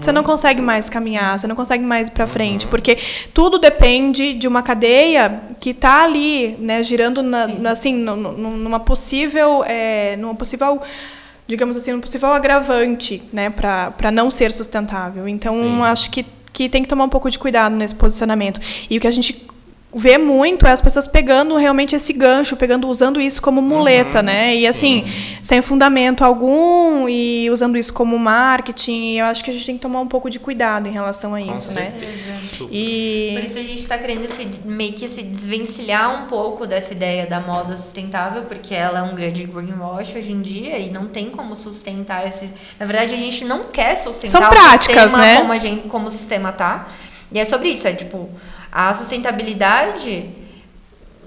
você 0.00 0.12
não 0.12 0.22
consegue 0.22 0.60
mais 0.62 0.88
caminhar, 0.88 1.38
você 1.38 1.46
não 1.46 1.56
consegue 1.56 1.82
mais 1.82 2.08
ir 2.08 2.12
para 2.12 2.26
frente, 2.26 2.66
porque 2.68 2.96
tudo 3.34 3.58
depende 3.58 4.34
de 4.34 4.46
uma 4.46 4.62
cadeia 4.62 5.42
que 5.58 5.70
está 5.70 6.04
ali, 6.04 6.54
né, 6.58 6.82
girando 6.84 7.22
na, 7.22 7.46
na- 7.48 7.70
assim, 7.72 7.92
nu- 7.94 8.16
nu- 8.16 8.56
numa 8.56 8.78
possível, 8.80 9.64
é, 9.66 10.16
numa 10.16 10.34
possível 10.34 10.80
digamos 11.48 11.76
assim, 11.76 11.92
um 11.92 12.00
possível 12.00 12.32
agravante, 12.32 13.22
né, 13.32 13.50
para 13.50 14.10
não 14.12 14.30
ser 14.30 14.52
sustentável. 14.52 15.28
Então, 15.28 15.54
Sim. 15.54 15.82
acho 15.82 16.10
que 16.10 16.24
que 16.52 16.68
tem 16.68 16.82
que 16.82 16.88
tomar 16.88 17.04
um 17.04 17.08
pouco 17.08 17.30
de 17.30 17.38
cuidado 17.38 17.74
nesse 17.74 17.94
posicionamento. 17.94 18.60
E 18.90 18.98
o 18.98 19.00
que 19.00 19.06
a 19.06 19.10
gente 19.10 19.46
vê 19.94 20.16
muito 20.16 20.66
é 20.66 20.70
as 20.70 20.80
pessoas 20.80 21.06
pegando 21.06 21.54
realmente 21.56 21.94
esse 21.94 22.12
gancho, 22.14 22.56
pegando, 22.56 22.88
usando 22.88 23.20
isso 23.20 23.42
como 23.42 23.60
muleta, 23.60 24.18
Uhum, 24.20 24.24
né? 24.24 24.54
E 24.54 24.60
sim. 24.60 24.66
assim, 24.66 25.04
sem 25.42 25.60
fundamento 25.60 26.24
algum 26.24 27.08
e 27.08 27.50
usando 27.50 27.76
isso 27.76 27.92
como 27.92 28.18
marketing. 28.18 29.16
Eu 29.18 29.26
acho 29.26 29.44
que 29.44 29.50
a 29.50 29.52
gente 29.52 29.66
tem 29.66 29.74
que 29.76 29.82
tomar 29.82 30.00
um 30.00 30.06
pouco 30.06 30.30
de 30.30 30.38
cuidado 30.38 30.88
em 30.88 30.92
relação 30.92 31.34
a 31.34 31.40
Com 31.40 31.52
isso, 31.54 31.74
né? 31.74 31.90
certeza. 31.90 32.32
Super. 32.40 32.64
Por 32.66 32.74
E 32.74 33.46
isso 33.46 33.58
a 33.58 33.62
gente 33.62 33.80
está 33.80 33.98
querendo 33.98 34.28
se, 34.32 34.48
meio 34.64 34.92
que 34.94 35.06
se 35.08 35.22
desvencilhar 35.22 36.24
um 36.24 36.26
pouco 36.26 36.66
dessa 36.66 36.92
ideia 36.92 37.26
da 37.26 37.40
moda 37.40 37.76
sustentável, 37.76 38.44
porque 38.44 38.74
ela 38.74 39.00
é 39.00 39.02
um 39.02 39.14
grande 39.14 39.44
greenwash 39.44 40.14
hoje 40.16 40.32
em 40.32 40.40
dia 40.40 40.78
e 40.78 40.90
não 40.90 41.06
tem 41.06 41.28
como 41.30 41.54
sustentar 41.54 42.26
esses. 42.26 42.50
Na 42.80 42.86
verdade, 42.86 43.12
a 43.14 43.18
gente 43.18 43.44
não 43.44 43.64
quer 43.64 43.96
sustentar 43.96 44.38
São 44.38 44.46
o 44.46 44.50
práticas, 44.50 45.10
sistema 45.10 45.18
né? 45.18 45.36
como, 45.36 45.52
a 45.52 45.58
gente, 45.58 45.88
como 45.88 46.08
o 46.08 46.10
sistema 46.10 46.50
tá. 46.52 46.88
E 47.30 47.38
é 47.38 47.44
sobre 47.46 47.68
isso, 47.68 47.88
é 47.88 47.92
tipo, 47.92 48.30
a 48.72 48.94
sustentabilidade 48.94 50.30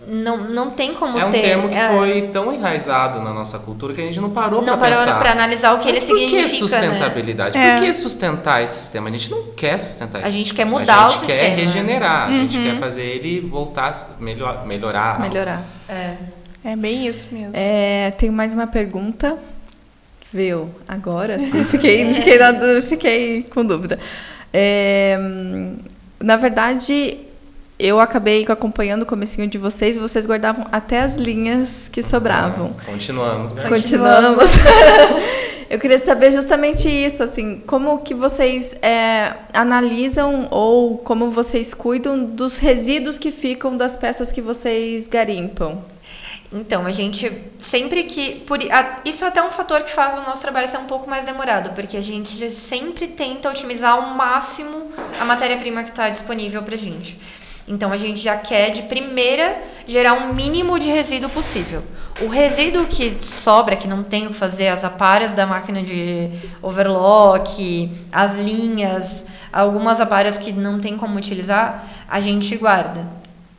não, 0.08 0.38
não 0.50 0.70
tem 0.72 0.94
como 0.94 1.18
É 1.18 1.26
um 1.26 1.32
ter. 1.32 1.42
termo 1.42 1.68
que 1.70 1.76
é, 1.76 1.90
foi 1.90 2.22
tão 2.32 2.54
enraizado 2.54 3.22
na 3.22 3.34
nossa 3.34 3.58
cultura 3.60 3.92
que 3.94 4.02
a 4.02 4.04
gente 4.04 4.20
não 4.20 4.30
parou 4.30 4.62
não 4.62 4.78
para 4.78 4.90
parou 4.92 4.98
pensar. 5.04 5.20
para 5.20 5.32
analisar 5.32 5.74
o 5.74 5.80
que 5.80 5.90
Mas 5.90 5.98
ele 5.98 6.06
por 6.08 6.16
que 6.18 6.26
significa. 6.26 6.42
né? 6.44 6.48
sustentabilidade? 6.90 7.58
É. 7.58 7.76
Por 7.76 7.84
que 7.86 7.94
sustentar 7.94 8.62
esse 8.64 8.80
sistema? 8.82 9.10
A 9.10 9.12
gente 9.12 9.32
não 9.32 9.44
quer 9.56 9.78
sustentar 9.78 10.20
A 10.20 10.28
esse 10.28 10.38
gente 10.38 10.48
sistema. 10.50 10.72
quer 10.72 10.80
mudar 10.80 10.96
A 10.96 11.08
o 11.08 11.10
gente 11.10 11.26
quer 11.26 11.40
sistema. 11.40 11.56
regenerar. 11.56 12.28
A 12.28 12.32
gente 12.32 12.58
Uhum. 12.58 12.64
quer 12.66 12.78
fazer 12.78 13.04
ele 13.04 13.40
voltar, 13.42 14.16
melhor, 14.20 14.66
melhorar. 14.68 15.20
Melhorar. 15.20 15.64
É. 15.90 16.14
é 16.64 16.76
bem 16.76 17.08
isso 17.08 17.28
mesmo. 17.34 17.52
É, 17.54 18.12
tenho 18.12 18.32
mais 18.34 18.54
uma 18.54 18.68
pergunta. 18.68 19.38
Veio 20.32 20.70
agora, 20.88 21.40
sim. 21.40 21.64
Fiquei, 21.66 22.14
fiquei, 22.14 22.38
na 22.38 22.82
fiquei 22.84 23.44
com 23.44 23.66
dúvida. 23.66 23.98
É, 24.54 25.18
na 26.22 26.38
verdade, 26.38 27.20
eu 27.78 28.00
acabei 28.00 28.46
acompanhando 28.48 29.04
o 29.04 29.06
comecinho 29.06 29.48
de 29.48 29.58
vocês 29.58 29.98
e 29.98 30.00
vocês 30.00 30.26
guardavam 30.26 30.66
até 30.72 31.02
as 31.02 31.16
linhas 31.16 31.90
que 31.90 32.02
sobravam. 32.02 32.74
Continuamos. 32.86 33.54
né? 33.54 33.68
Continuamos. 33.68 34.52
Eu 35.68 35.80
queria 35.80 35.98
saber 35.98 36.32
justamente 36.32 36.88
isso, 36.88 37.24
assim, 37.24 37.58
como 37.66 37.98
que 38.00 38.14
vocês 38.14 38.78
é, 38.84 39.34
analisam 39.52 40.48
ou 40.52 41.00
como 41.00 41.32
vocês 41.32 41.74
cuidam 41.74 42.24
dos 42.24 42.60
resíduos 42.60 43.18
que 43.18 43.32
ficam 43.32 43.76
das 43.76 43.96
peças 43.96 44.32
que 44.32 44.42
vocês 44.42 45.08
garimpam. 45.08 45.84
Então, 46.54 46.86
a 46.86 46.92
gente 46.92 47.32
sempre 47.60 48.04
que. 48.04 48.36
Por, 48.42 48.60
a- 48.72 49.00
isso 49.04 49.26
é 49.26 49.28
até 49.28 49.44
um 49.44 49.50
fator 49.50 49.82
que 49.82 49.92
faz 49.92 50.14
o 50.18 50.22
nosso 50.22 50.42
trabalho 50.42 50.70
ser 50.70 50.78
um 50.78 50.86
pouco 50.86 51.10
mais 51.10 51.26
demorado, 51.26 51.72
porque 51.72 51.98
a 51.98 52.02
gente 52.02 52.50
sempre 52.52 53.08
tenta 53.08 53.50
otimizar 53.50 53.94
ao 53.94 54.14
máximo 54.16 54.92
a 55.20 55.26
matéria-prima 55.26 55.84
que 55.84 55.90
está 55.90 56.10
disponível 56.10 56.62
para 56.62 56.78
gente. 56.78 57.18
Então, 57.68 57.92
a 57.92 57.98
gente 57.98 58.20
já 58.20 58.38
quer, 58.38 58.70
de 58.70 58.84
primeira, 58.84 59.58
gerar 59.88 60.14
um 60.14 60.34
mínimo 60.34 60.80
de 60.80 60.88
resíduo 60.88 61.30
possível. 61.30 61.84
O 62.22 62.28
resíduo 62.28 62.86
que 62.86 63.18
sobra, 63.22 63.76
que 63.76 63.88
não 63.88 64.04
tem 64.04 64.28
o 64.28 64.30
que 64.30 64.36
fazer, 64.36 64.68
as 64.68 64.84
aparas 64.84 65.34
da 65.34 65.46
máquina 65.46 65.82
de 65.82 66.30
overlock, 66.62 67.92
as 68.12 68.36
linhas, 68.36 69.26
algumas 69.52 70.00
aparas 70.00 70.38
que 70.38 70.52
não 70.52 70.80
tem 70.80 70.96
como 70.96 71.18
utilizar, 71.18 71.86
a 72.08 72.22
gente 72.22 72.56
guarda 72.56 73.06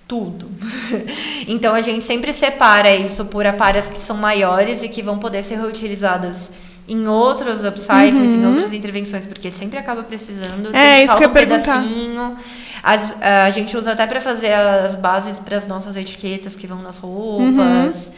tudo. 0.06 0.48
então 1.48 1.74
a 1.74 1.82
gente 1.82 2.04
sempre 2.04 2.32
separa 2.32 2.94
isso 2.94 3.24
por 3.24 3.46
aparas 3.46 3.88
que 3.88 3.98
são 3.98 4.16
maiores 4.16 4.82
e 4.82 4.88
que 4.88 5.02
vão 5.02 5.18
poder 5.18 5.42
ser 5.42 5.56
reutilizadas 5.56 6.52
em 6.88 7.08
outros 7.08 7.64
upcycles, 7.64 8.32
em 8.32 8.46
outras 8.46 8.72
intervenções, 8.72 9.26
porque 9.26 9.50
sempre 9.50 9.78
acaba 9.78 10.04
precisando. 10.04 10.66
Uhum. 10.66 10.76
É, 10.76 10.98
sempre 10.98 11.04
isso 11.04 11.16
que 11.16 11.24
eu 11.24 11.28
falta 11.28 11.44
um 11.44 11.48
perguntar. 11.48 11.82
pedacinho. 11.82 12.36
As- 12.82 13.16
a 13.20 13.50
gente 13.50 13.76
usa 13.76 13.92
até 13.92 14.06
para 14.06 14.20
fazer 14.20 14.52
as 14.52 14.96
bases 14.96 15.38
para 15.40 15.56
as 15.56 15.66
nossas 15.66 15.96
etiquetas 15.96 16.54
que 16.56 16.66
vão 16.66 16.82
nas 16.82 16.98
roupas. 16.98 18.12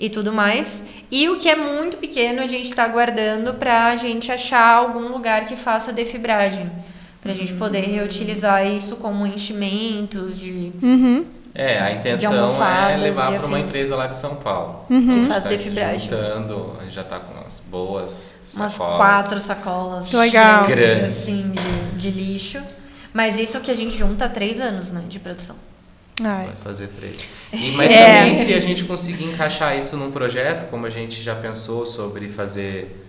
E 0.00 0.08
tudo 0.08 0.32
mais. 0.32 0.84
E 1.10 1.28
o 1.28 1.38
que 1.38 1.48
é 1.48 1.56
muito 1.56 1.96
pequeno, 1.96 2.40
a 2.40 2.46
gente 2.46 2.68
está 2.68 2.86
guardando 2.86 3.54
para 3.54 3.86
a 3.86 3.96
gente 3.96 4.30
achar 4.30 4.76
algum 4.76 5.08
lugar 5.08 5.44
que 5.46 5.56
faça 5.56 5.92
defibragem. 5.92 6.70
Para 7.20 7.32
a 7.32 7.34
gente 7.34 7.52
poder 7.54 7.80
reutilizar 7.80 8.64
isso 8.64 8.94
como 8.96 9.26
enchimentos 9.26 10.38
de 10.38 10.72
Uhum. 10.80 11.24
É, 11.52 11.80
a 11.80 11.90
intenção 11.92 12.54
é 12.64 12.96
levar 12.96 13.32
para 13.32 13.46
uma 13.46 13.58
empresa 13.58 13.96
lá 13.96 14.06
de 14.06 14.16
São 14.16 14.36
Paulo. 14.36 14.84
que 14.86 14.94
A 14.94 15.00
gente 15.00 15.26
faz 15.26 15.42
tá 15.42 15.50
se 15.50 15.56
defibragem. 15.56 16.00
juntando, 16.08 16.76
a 16.80 16.84
gente 16.84 16.94
já 16.94 17.00
está 17.00 17.18
com 17.18 17.34
umas 17.40 17.60
boas 17.68 18.36
Umas 18.54 18.72
sacolas. 18.72 18.96
quatro 18.98 19.38
sacolas 19.40 20.12
Legal. 20.12 20.64
grandes, 20.66 20.96
Grandes. 20.98 21.18
assim, 21.18 21.50
de, 21.50 21.96
de 21.96 22.10
lixo. 22.12 22.60
Mas 23.18 23.36
isso 23.36 23.58
que 23.60 23.68
a 23.68 23.74
gente 23.74 23.96
junta 23.98 24.26
há 24.26 24.28
três 24.28 24.60
anos, 24.60 24.92
né, 24.92 25.02
de 25.08 25.18
produção. 25.18 25.56
Ai. 26.22 26.46
Vai 26.46 26.54
fazer 26.62 26.86
três. 26.86 27.24
E, 27.52 27.72
mas 27.78 27.90
É. 27.90 28.20
também, 28.20 28.34
se 28.36 28.54
a 28.54 28.60
gente 28.60 28.84
conseguir 28.84 29.24
encaixar 29.24 29.76
isso 29.76 29.96
num 29.96 30.12
projeto, 30.12 30.70
como 30.70 30.86
a 30.86 30.90
gente 30.90 31.20
já 31.20 31.34
pensou 31.34 31.84
sobre 31.84 32.28
fazer 32.28 33.04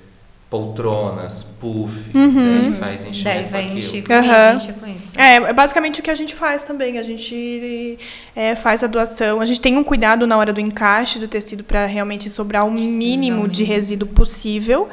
poltronas, 0.49 1.43
puff, 1.43 2.09
daí 2.11 2.73
faz 2.79 3.05
enchimento 3.05 3.23
Daí 3.23 3.45
vai 3.51 3.61
com 3.65 3.67
aquilo. 3.69 3.77
encher 3.87 4.03
com, 4.03 4.13
Aham. 4.13 4.55
encher 4.55 4.73
com 4.73 4.87
isso. 4.87 5.19
É, 5.19 5.35
é 5.35 5.53
basicamente 5.53 5.99
o 5.99 6.03
que 6.03 6.09
a 6.09 6.15
gente 6.15 6.33
faz 6.33 6.63
também. 6.63 6.97
A 6.97 7.03
gente 7.03 7.99
é, 8.35 8.55
faz 8.55 8.83
a 8.83 8.87
doação. 8.87 9.41
A 9.41 9.45
gente 9.45 9.61
tem 9.61 9.77
um 9.77 9.83
cuidado 9.83 10.25
na 10.25 10.35
hora 10.37 10.51
do 10.51 10.59
encaixe 10.59 11.19
do 11.19 11.27
tecido 11.27 11.63
para 11.63 11.85
realmente 11.85 12.31
sobrar 12.31 12.65
o 12.65 12.71
mínimo 12.71 13.47
de 13.47 13.63
resíduo 13.63 14.07
possível. 14.07 14.89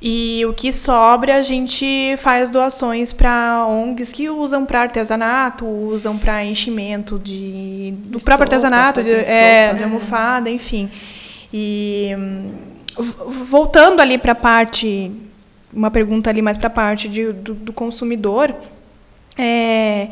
E 0.00 0.44
o 0.46 0.52
que 0.52 0.72
sobra 0.72 1.36
a 1.36 1.42
gente 1.42 2.14
faz 2.18 2.50
doações 2.50 3.12
para 3.12 3.66
ONGs 3.66 4.12
que 4.12 4.30
usam 4.30 4.64
para 4.64 4.82
artesanato, 4.82 5.66
usam 5.66 6.16
para 6.16 6.44
enchimento 6.44 7.18
de 7.18 7.94
do 8.06 8.20
próprio 8.20 8.20
Estopa, 8.20 8.42
artesanato, 8.44 9.02
de, 9.02 9.08
fazer 9.10 9.26
é, 9.32 9.62
estopa. 9.64 9.76
de 9.78 9.82
almofada, 9.84 10.50
enfim. 10.50 10.88
E 11.52 12.10
voltando 13.26 14.00
ali 14.00 14.18
para 14.18 14.32
a 14.32 14.36
parte, 14.36 15.10
uma 15.72 15.90
pergunta 15.90 16.30
ali 16.30 16.42
mais 16.42 16.56
para 16.56 16.68
a 16.68 16.70
parte 16.70 17.08
de- 17.08 17.32
do, 17.32 17.54
do 17.54 17.72
consumidor, 17.72 18.54
é, 19.36 20.08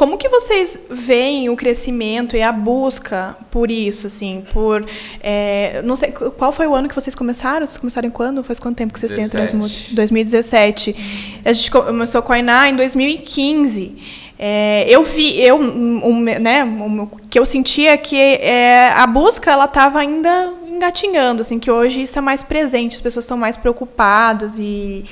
como 0.00 0.16
que 0.16 0.30
vocês 0.30 0.86
veem 0.88 1.50
o 1.50 1.56
crescimento 1.56 2.34
e 2.34 2.40
a 2.40 2.50
busca 2.50 3.36
por 3.50 3.70
isso, 3.70 4.06
assim, 4.06 4.42
por 4.50 4.82
é, 5.22 5.82
não 5.84 5.94
sei 5.94 6.10
qual 6.10 6.50
foi 6.52 6.66
o 6.66 6.74
ano 6.74 6.88
que 6.88 6.94
vocês 6.94 7.14
começaram? 7.14 7.66
Vocês 7.66 7.76
começaram 7.76 8.08
em 8.08 8.10
quando? 8.10 8.42
Faz 8.42 8.58
quanto 8.58 8.78
tempo 8.78 8.94
que 8.94 8.98
vocês 8.98 9.12
têm 9.12 9.24
a 9.24 9.28
17. 9.28 9.52
Transmute? 9.52 9.94
2017. 9.94 11.40
A 11.44 11.52
gente 11.52 11.70
começou 11.70 12.22
com 12.22 12.32
a 12.32 12.38
Iná 12.38 12.70
em 12.70 12.76
2015. 12.76 13.98
É, 14.38 14.86
eu 14.88 15.02
vi, 15.02 15.38
eu, 15.38 15.60
um, 15.60 16.00
um, 16.02 16.20
né, 16.22 16.64
um, 16.64 17.02
o 17.02 17.10
que 17.28 17.38
eu 17.38 17.44
sentia 17.44 17.90
é 17.90 17.96
que 17.98 18.16
é, 18.16 18.94
a 18.96 19.06
busca 19.06 19.50
ela 19.50 19.66
estava 19.66 19.98
ainda 19.98 20.50
engatinhando, 20.66 21.42
assim, 21.42 21.58
que 21.58 21.70
hoje 21.70 22.00
isso 22.00 22.18
é 22.18 22.22
mais 22.22 22.42
presente, 22.42 22.94
as 22.94 23.02
pessoas 23.02 23.26
estão 23.26 23.36
mais 23.36 23.58
preocupadas 23.58 24.58
e, 24.58 25.04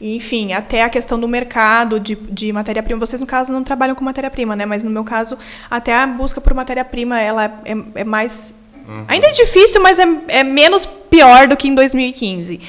e, 0.00 0.16
enfim, 0.16 0.52
até 0.52 0.82
a 0.82 0.88
questão 0.88 1.18
do 1.18 1.26
mercado 1.26 1.98
de, 1.98 2.14
de 2.14 2.52
matéria-prima. 2.52 3.00
Vocês, 3.00 3.20
no 3.20 3.26
caso, 3.26 3.52
não 3.52 3.64
trabalham 3.64 3.94
com 3.94 4.04
matéria-prima, 4.04 4.54
né? 4.54 4.66
Mas 4.66 4.82
no 4.82 4.90
meu 4.90 5.04
caso, 5.04 5.38
até 5.70 5.94
a 5.94 6.06
busca 6.06 6.40
por 6.40 6.52
matéria-prima 6.54 7.20
ela 7.20 7.44
é, 7.64 7.76
é 7.94 8.04
mais. 8.04 8.62
Ainda 9.08 9.26
é 9.26 9.32
difícil, 9.32 9.82
mas 9.82 9.98
é, 9.98 10.04
é 10.28 10.42
menos 10.44 10.86
pior 10.86 11.48
do 11.48 11.56
que 11.56 11.66
em 11.66 11.74
2015. 11.74 12.60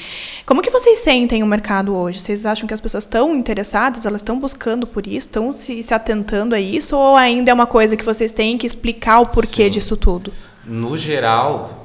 Como 0.44 0.62
que 0.62 0.70
vocês 0.70 0.98
sentem 0.98 1.44
o 1.44 1.46
mercado 1.46 1.94
hoje? 1.94 2.18
Vocês 2.18 2.44
acham 2.44 2.66
que 2.66 2.74
as 2.74 2.80
pessoas 2.80 3.04
estão 3.04 3.36
interessadas? 3.36 4.04
Elas 4.04 4.20
estão 4.20 4.40
buscando 4.40 4.84
por 4.84 5.06
isso? 5.06 5.28
Estão 5.28 5.54
se, 5.54 5.80
se 5.82 5.94
atentando 5.94 6.56
a 6.56 6.60
isso? 6.60 6.96
Ou 6.96 7.14
ainda 7.14 7.52
é 7.52 7.54
uma 7.54 7.66
coisa 7.66 7.96
que 7.96 8.04
vocês 8.04 8.32
têm 8.32 8.58
que 8.58 8.66
explicar 8.66 9.20
o 9.20 9.26
porquê 9.26 9.64
Sim. 9.64 9.70
disso 9.70 9.96
tudo? 9.96 10.32
No 10.64 10.96
geral, 10.96 11.84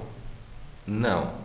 não. 0.87 1.42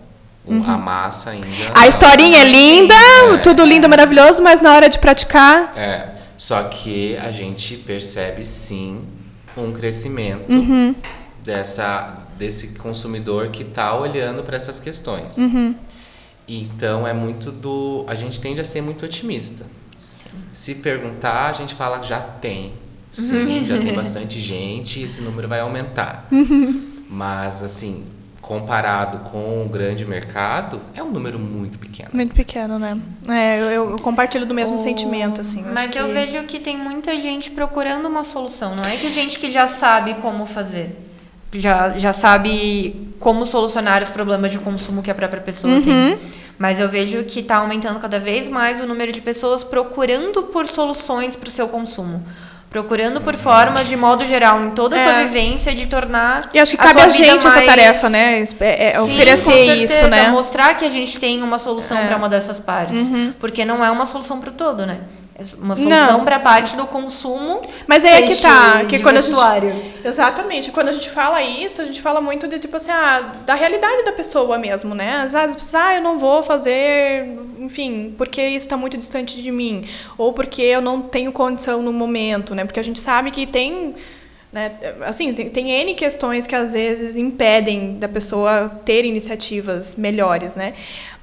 O- 0.49 0.65
A 0.71 0.79
massa 0.79 1.31
ainda. 1.31 1.47
Uhum. 1.47 1.73
A 1.75 1.87
historinha 1.89 2.39
é 2.41 2.45
linda, 2.45 2.95
É. 2.95 3.37
tudo 3.39 3.65
lindo, 3.65 3.89
maravilhoso, 3.89 4.43
mas 4.43 4.61
na 4.61 4.73
hora 4.75 4.89
de 4.89 4.99
praticar. 4.99 5.73
É. 5.77 6.15
Só 6.37 6.63
que 6.65 7.17
a 7.19 7.31
gente 7.33 7.77
percebe 7.77 8.45
sim 8.45 9.01
um 9.57 9.73
crescimento 9.73 10.53
Uhum. 10.53 10.95
dessa, 11.43 12.19
desse 12.39 12.69
consumidor 12.79 13.49
que 13.49 13.63
está 13.63 13.95
olhando 13.97 14.43
para 14.43 14.57
essas 14.57 14.79
questões. 14.79 15.37
Uhum. 15.39 15.75
Então 16.47 17.07
é 17.07 17.13
muito 17.13 17.51
do. 17.51 18.05
A 18.07 18.15
gente 18.15 18.41
tende 18.41 18.61
a 18.61 18.65
ser 18.65 18.81
muito 18.81 19.05
otimista. 19.05 19.65
Se 20.53 20.77
perguntar, 20.77 21.49
a 21.51 21.53
gente 21.53 21.75
fala 21.75 21.99
que 21.99 22.09
já 22.09 22.21
tem. 22.21 22.73
Sim, 23.13 23.67
já 23.67 23.79
tem 23.79 23.93
bastante 23.97 24.39
gente 24.41 25.01
e 25.01 25.05
esse 25.05 25.21
número 25.23 25.49
vai 25.49 25.61
aumentar. 25.61 26.27
Mas, 27.09 27.63
assim, 27.63 28.05
comparado 28.49 29.19
com 29.31 29.63
o 29.63 29.69
grande 29.69 30.07
mercado, 30.07 30.81
é 30.95 31.03
um 31.03 31.11
número 31.11 31.39
muito 31.39 31.79
pequeno. 31.79 32.09
Muito 32.15 32.35
pequeno, 32.35 32.79
né? 32.79 32.99
É, 33.31 33.59
eu, 33.59 33.91
eu 33.91 33.97
compartilho 33.99 34.47
do 34.47 34.55
mesmo 34.55 34.79
sentimento, 34.79 35.43
assim. 35.43 35.63
Mas 35.71 35.95
eu 35.95 36.07
que- 36.07 36.13
vejo 36.15 36.43
que 36.45 36.59
tem 36.59 36.75
muita 36.77 37.21
gente 37.21 37.51
procurando 37.51 38.07
uma 38.09 38.25
solução. 38.25 38.75
Não 38.75 38.85
é 38.87 38.97
que 38.97 39.13
gente 39.13 39.39
que 39.39 39.51
já 39.51 39.69
sabe 39.69 40.15
como 40.15 40.47
fazer. 40.47 40.97
Já, 41.53 41.97
já 41.99 42.13
sabe 42.13 43.11
como 43.21 43.45
solucionar 43.47 44.03
os 44.03 44.09
problemas 44.11 44.51
de 44.51 44.59
consumo 44.59 45.03
que 45.03 45.11
a 45.11 45.15
própria 45.15 45.43
pessoa 45.43 45.75
Uhum. 45.75 45.83
tem. 45.83 46.19
Mas 46.59 46.81
eu 46.81 46.89
vejo 46.89 47.23
que 47.25 47.41
está 47.41 47.57
aumentando 47.59 48.01
cada 48.01 48.19
vez 48.19 48.49
mais 48.49 48.81
o 48.81 48.87
número 48.87 49.13
de 49.13 49.21
pessoas 49.21 49.63
procurando 49.63 50.45
por 50.45 50.67
soluções 50.67 51.37
para 51.37 51.49
o 51.49 51.53
seu 51.53 51.69
consumo. 51.69 52.25
Procurando 52.71 53.21
por 53.23 53.35
formas, 53.35 53.89
de 53.89 53.97
modo 53.97 54.27
geral, 54.27 54.63
em 54.63 54.71
toda 54.71 54.95
a 54.95 55.03
sua 55.03 55.21
É. 55.21 55.25
vivência, 55.25 55.75
de 55.75 55.87
tornar. 55.87 56.43
E 56.53 56.59
acho 56.59 56.77
que 56.77 56.81
a 56.83 56.85
cabe 56.85 57.01
sua 57.01 57.07
a 57.09 57.11
gente 57.11 57.47
essa 57.47 57.49
mais- 57.49 57.67
tarefa, 57.67 58.09
né? 58.11 58.45
É, 58.61 58.89
é 58.89 58.93
Sim, 58.93 58.99
oferecer 59.01 59.51
certeza, 59.53 59.75
isso, 60.01 60.09
né? 60.09 60.29
Mostrar 60.29 60.75
que 60.75 60.85
a 60.85 60.91
gente 60.91 61.19
tem 61.19 61.43
uma 61.43 61.59
solução 61.59 61.97
É. 61.97 62.07
para 62.07 62.17
uma 62.17 62.29
dessas 62.29 62.61
partes. 62.61 63.09
Uhum. 63.09 63.33
Porque 63.41 63.65
não 63.65 63.83
é 63.83 63.91
uma 63.91 64.05
solução 64.05 64.39
para 64.39 64.51
o 64.51 64.53
todo, 64.53 64.85
né? 64.87 64.99
É 65.39 65.45
uma 65.57 65.77
solução 65.77 66.25
para 66.25 66.37
a 66.37 66.41
parte 66.41 66.75
do 66.75 66.85
consumo. 66.85 67.63
Mas 67.87 68.05
aí 68.05 68.25
é 68.25 68.27
que 68.27 68.35
tá, 68.43 68.85
que 68.87 68.99
quando 68.99 69.19
a 69.19 69.21
gente 69.21 69.31
vestuário. 69.31 69.73
Exatamente. 70.05 70.73
Quando 70.73 70.89
a 70.89 70.93
gente 70.93 71.09
fala 71.09 71.41
isso, 71.41 71.81
a 71.81 71.85
gente 71.85 72.03
fala 72.03 72.21
muito 72.21 72.49
de 72.49 72.59
tipo 72.59 72.75
assim, 72.75 72.91
ah, 72.91 73.35
da 73.47 73.55
realidade 73.55 74.05
da 74.05 74.11
pessoa 74.11 74.59
mesmo, 74.59 74.97
né? 74.97 75.23
Às 75.23 75.33
vezes, 75.33 75.75
ah, 75.77 75.95
eu 75.95 76.03
não 76.03 76.19
vou 76.19 76.43
fazer, 76.43 77.39
enfim, 77.61 78.13
porque 78.19 78.43
isso 78.43 78.67
está 78.67 78.77
muito 78.77 78.97
distante 78.97 79.41
de 79.41 79.53
mim, 79.53 79.85
ou 80.17 80.33
porque 80.33 80.61
eu 80.61 80.81
não 80.81 81.03
tenho 81.03 81.31
condição 81.31 81.83
no 81.83 81.93
momento, 81.93 82.53
né? 82.53 82.65
Porque 82.65 82.81
a 82.81 82.85
gente 82.85 82.99
sabe 82.99 83.31
que 83.31 83.47
tem 83.47 83.95
né, 84.53 84.73
assim, 85.03 85.35
tem, 85.35 85.51
tem 85.51 85.71
N 85.71 85.95
questões 85.95 86.47
que 86.47 86.55
às 86.55 86.73
vezes 86.73 87.17
impedem 87.17 87.99
da 87.99 88.09
pessoa 88.09 88.81
ter 88.85 89.05
iniciativas 89.05 89.95
melhores, 89.95 90.57
né? 90.57 90.75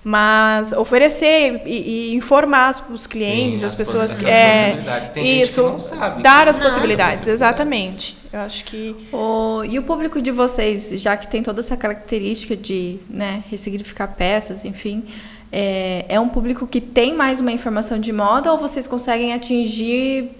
Mas 0.07 0.71
oferecer 0.71 1.63
e, 1.65 2.11
e 2.11 2.15
informar 2.15 2.69
os- 2.69 2.83
os 2.91 3.07
clientes, 3.07 3.61
Sim, 3.61 3.65
as 3.65 3.71
as 3.71 3.77
pessoas 3.79 4.21
que 4.21 4.29
é 4.29 4.51
possibilidades. 4.69 5.09
Tem 5.09 5.25
gente 5.25 5.35
que 5.37 5.41
isso, 5.41 5.63
não 5.63 5.79
sabe 5.79 6.21
dar 6.21 6.47
as 6.47 6.55
essa 6.57 6.63
possibilidades, 6.63 7.15
possibilidade. 7.21 7.29
exatamente. 7.31 8.15
Eu 8.31 8.39
acho 8.41 8.65
que 8.65 8.95
O- 9.11 9.63
e 9.63 9.79
o 9.79 9.81
público 9.81 10.21
de 10.21 10.29
vocês, 10.29 10.91
já 11.01 11.17
que 11.17 11.27
tem 11.27 11.41
toda 11.41 11.59
essa 11.59 11.75
característica 11.75 12.55
de 12.55 12.99
né, 13.09 13.43
ressignificar 13.49 14.07
peças, 14.09 14.63
enfim, 14.63 15.03
é, 15.51 16.05
é 16.07 16.19
um 16.19 16.29
público 16.29 16.67
que 16.67 16.79
tem 16.79 17.15
mais 17.15 17.39
uma 17.39 17.51
informação 17.51 17.99
de 17.99 18.13
moda 18.13 18.51
ou 18.51 18.59
vocês 18.59 18.85
conseguem 18.85 19.33
atingir 19.33 20.37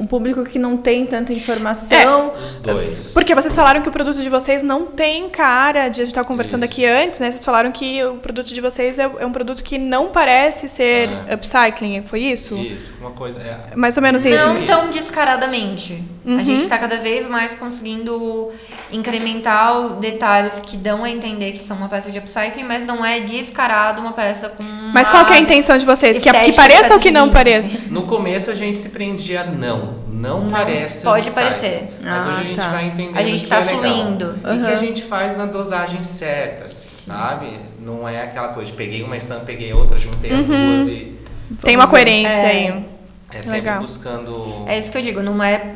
um 0.00 0.06
público 0.06 0.44
que 0.44 0.58
não 0.58 0.76
tem 0.76 1.04
tanta 1.06 1.32
informação? 1.32 2.32
Os 2.42 2.54
dois. 2.56 3.10
Porque 3.12 3.34
vocês 3.34 3.54
falaram 3.54 3.82
que 3.82 3.88
o 3.88 3.92
produto 3.92 4.18
de 4.20 4.28
vocês 4.28 4.62
não 4.62 4.86
tem 4.86 5.28
cara 5.28 5.88
de. 5.88 6.00
A 6.00 6.04
gente 6.04 6.12
estava 6.12 6.26
conversando 6.26 6.64
Isso. 6.64 6.72
aqui 6.72 6.86
antes, 6.86 7.20
né? 7.20 7.30
Vocês 7.30 7.44
falaram 7.44 7.70
que 7.70 8.02
o 8.04 8.14
produto 8.16 8.48
de 8.52 8.60
vocês 8.60 8.98
é, 8.98 9.02
é 9.18 9.26
um 9.26 9.32
produto 9.32 9.62
que 9.62 9.76
não 9.78 10.08
parece 10.08 10.68
ser 10.68 11.10
É. 11.28 11.34
upcycling, 11.34 12.02
foi 12.02 12.20
isso? 12.20 12.56
Isso, 12.56 12.94
uma 13.00 13.10
coisa. 13.10 13.38
É, 13.40 13.76
Mais 13.76 13.96
ou 13.96 14.02
menos 14.02 14.24
isso. 14.24 14.46
Não 14.46 14.56
Isso. 14.58 14.66
tão 14.66 14.90
descaradamente. 14.90 16.02
Uhum. 16.24 16.38
A 16.38 16.42
gente 16.42 16.62
está 16.64 16.78
cada 16.78 16.96
vez 16.98 17.26
mais 17.28 17.54
conseguindo 17.54 18.50
incrementar 18.92 19.94
detalhes 20.00 20.60
que 20.60 20.76
dão 20.76 21.04
a 21.04 21.10
entender 21.10 21.52
que 21.52 21.58
são 21.58 21.76
uma 21.76 21.88
peça 21.88 22.10
de 22.10 22.18
upcycling, 22.18 22.64
mas 22.64 22.86
não 22.86 23.04
é 23.04 23.20
descarado 23.20 24.00
uma 24.00 24.12
peça 24.12 24.48
com. 24.48 24.62
Mas 24.62 25.08
qual 25.08 25.24
que 25.24 25.32
é 25.32 25.36
a 25.36 25.40
intenção 25.40 25.76
de 25.78 25.84
vocês? 25.86 26.18
Que, 26.18 26.30
que 26.30 26.52
pareça 26.52 26.94
ou 26.94 27.00
que 27.00 27.10
não 27.10 27.22
vinho, 27.24 27.32
pareça? 27.32 27.76
assim. 27.76 27.88
No 27.90 28.02
começo 28.02 28.50
a 28.50 28.54
gente 28.54 28.78
se 28.78 28.90
prendia 28.90 29.42
a 29.42 29.44
não. 29.44 29.89
Não, 30.20 30.40
Não, 30.42 30.50
parece. 30.50 31.04
pode 31.04 31.30
parecer. 31.30 31.88
Mas 32.04 32.26
Ah, 32.26 32.28
hoje 32.28 32.40
a 32.40 32.44
gente 32.44 32.56
tá. 32.56 32.68
vai 32.70 32.86
entendendo 32.88 33.16
A 33.18 33.22
gente 33.22 33.42
que 33.44 33.48
tá 33.48 33.56
é 33.56 33.64
legal. 33.64 33.78
fluindo. 33.80 34.38
E 34.44 34.58
que 34.58 34.66
a 34.72 34.76
gente 34.76 35.02
faz 35.02 35.36
na 35.36 35.46
dosagem 35.46 36.02
certa, 36.02 36.66
assim, 36.66 37.10
sabe? 37.10 37.58
Não 37.80 38.06
é 38.08 38.22
aquela 38.22 38.48
coisa 38.48 38.70
de 38.70 38.76
peguei 38.76 39.02
uma 39.02 39.16
estampa, 39.16 39.46
peguei 39.46 39.72
outra, 39.72 39.98
juntei 39.98 40.32
as 40.32 40.44
duas 40.44 40.86
e. 40.88 41.18
Tem 41.62 41.74
uma 41.76 41.86
coerência 41.86 42.46
É. 42.46 42.50
aí. 42.50 42.84
É 43.32 43.42
sempre 43.42 43.60
Legal. 43.60 43.80
buscando. 43.80 44.64
É 44.66 44.78
isso 44.78 44.90
que 44.92 44.98
eu 44.98 45.02
digo, 45.02 45.22
não 45.22 45.42
é. 45.42 45.74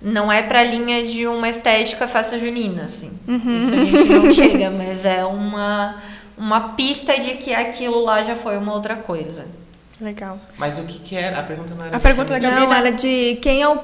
Não 0.00 0.32
é 0.32 0.42
pra 0.42 0.64
linha 0.64 1.04
de 1.04 1.26
uma 1.28 1.48
estética 1.48 2.08
festa 2.08 2.36
junina, 2.38 2.84
assim. 2.84 3.12
Uhum. 3.28 3.56
Isso 3.56 3.74
a 3.74 3.84
gente 3.84 4.12
não 4.12 4.32
chega, 4.34 4.70
mas 4.70 5.04
é 5.04 5.24
uma, 5.24 5.96
uma 6.36 6.60
pista 6.70 7.14
de 7.20 7.34
que 7.34 7.52
aquilo 7.54 8.02
lá 8.02 8.22
já 8.24 8.34
foi 8.34 8.56
uma 8.58 8.72
outra 8.74 8.96
coisa. 8.96 9.46
Legal. 10.02 10.38
Mas 10.58 10.78
o 10.78 10.84
que, 10.84 10.98
que 10.98 11.14
era? 11.16 11.38
A 11.38 11.42
pergunta 11.44 11.74
não 11.74 11.84
era. 11.84 11.96
A 11.96 12.00
pergunta 12.00 12.34
é 12.34 12.38
exatamente 12.38 12.66
Não, 12.66 12.74
era 12.74 12.90
de 12.92 13.36
quem 13.40 13.62
é 13.62 13.68
o. 13.68 13.78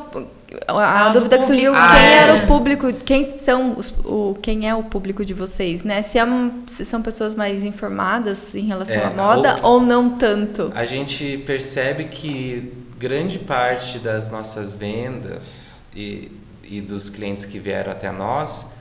A 0.66 1.07
Ah, 1.07 1.09
dúvida 1.11 1.38
que 1.38 1.44
surgiu, 1.44 1.72
público. 1.72 1.92
quem 1.94 2.00
Ah, 2.00 2.11
era 2.11 2.33
é. 2.33 2.42
o 2.42 2.46
público, 2.46 2.92
quem 3.04 3.22
são 3.22 3.78
os, 3.78 3.90
o, 4.04 4.35
quem 4.42 4.66
é 4.68 4.74
o 4.74 4.83
público 4.83 5.22
de 5.24 5.35
vocês, 5.35 5.85
né? 5.85 6.00
Se, 6.00 6.18
é 6.18 6.24
um- 6.24 6.62
se 6.66 6.85
são 6.87 7.02
pessoas 7.02 7.35
mais 7.35 7.62
informadas 7.64 8.54
em 8.54 8.66
relação 8.66 8.96
É, 8.96 9.04
à 9.04 9.11
moda 9.11 9.59
ou- 9.62 9.72
ou 9.74 9.81
não 9.83 10.11
tanto. 10.16 10.72
A 10.74 10.87
gente 10.87 11.37
percebe 11.46 12.04
que 12.04 12.72
grande 12.98 13.38
parte 13.38 13.98
das 13.98 14.31
nossas 14.31 14.72
vendas 14.74 15.83
e, 15.94 16.33
e 16.64 16.81
dos 16.81 17.11
clientes 17.11 17.44
que 17.44 17.59
vieram 17.59 17.92
até 17.92 18.11
nós 18.11 18.72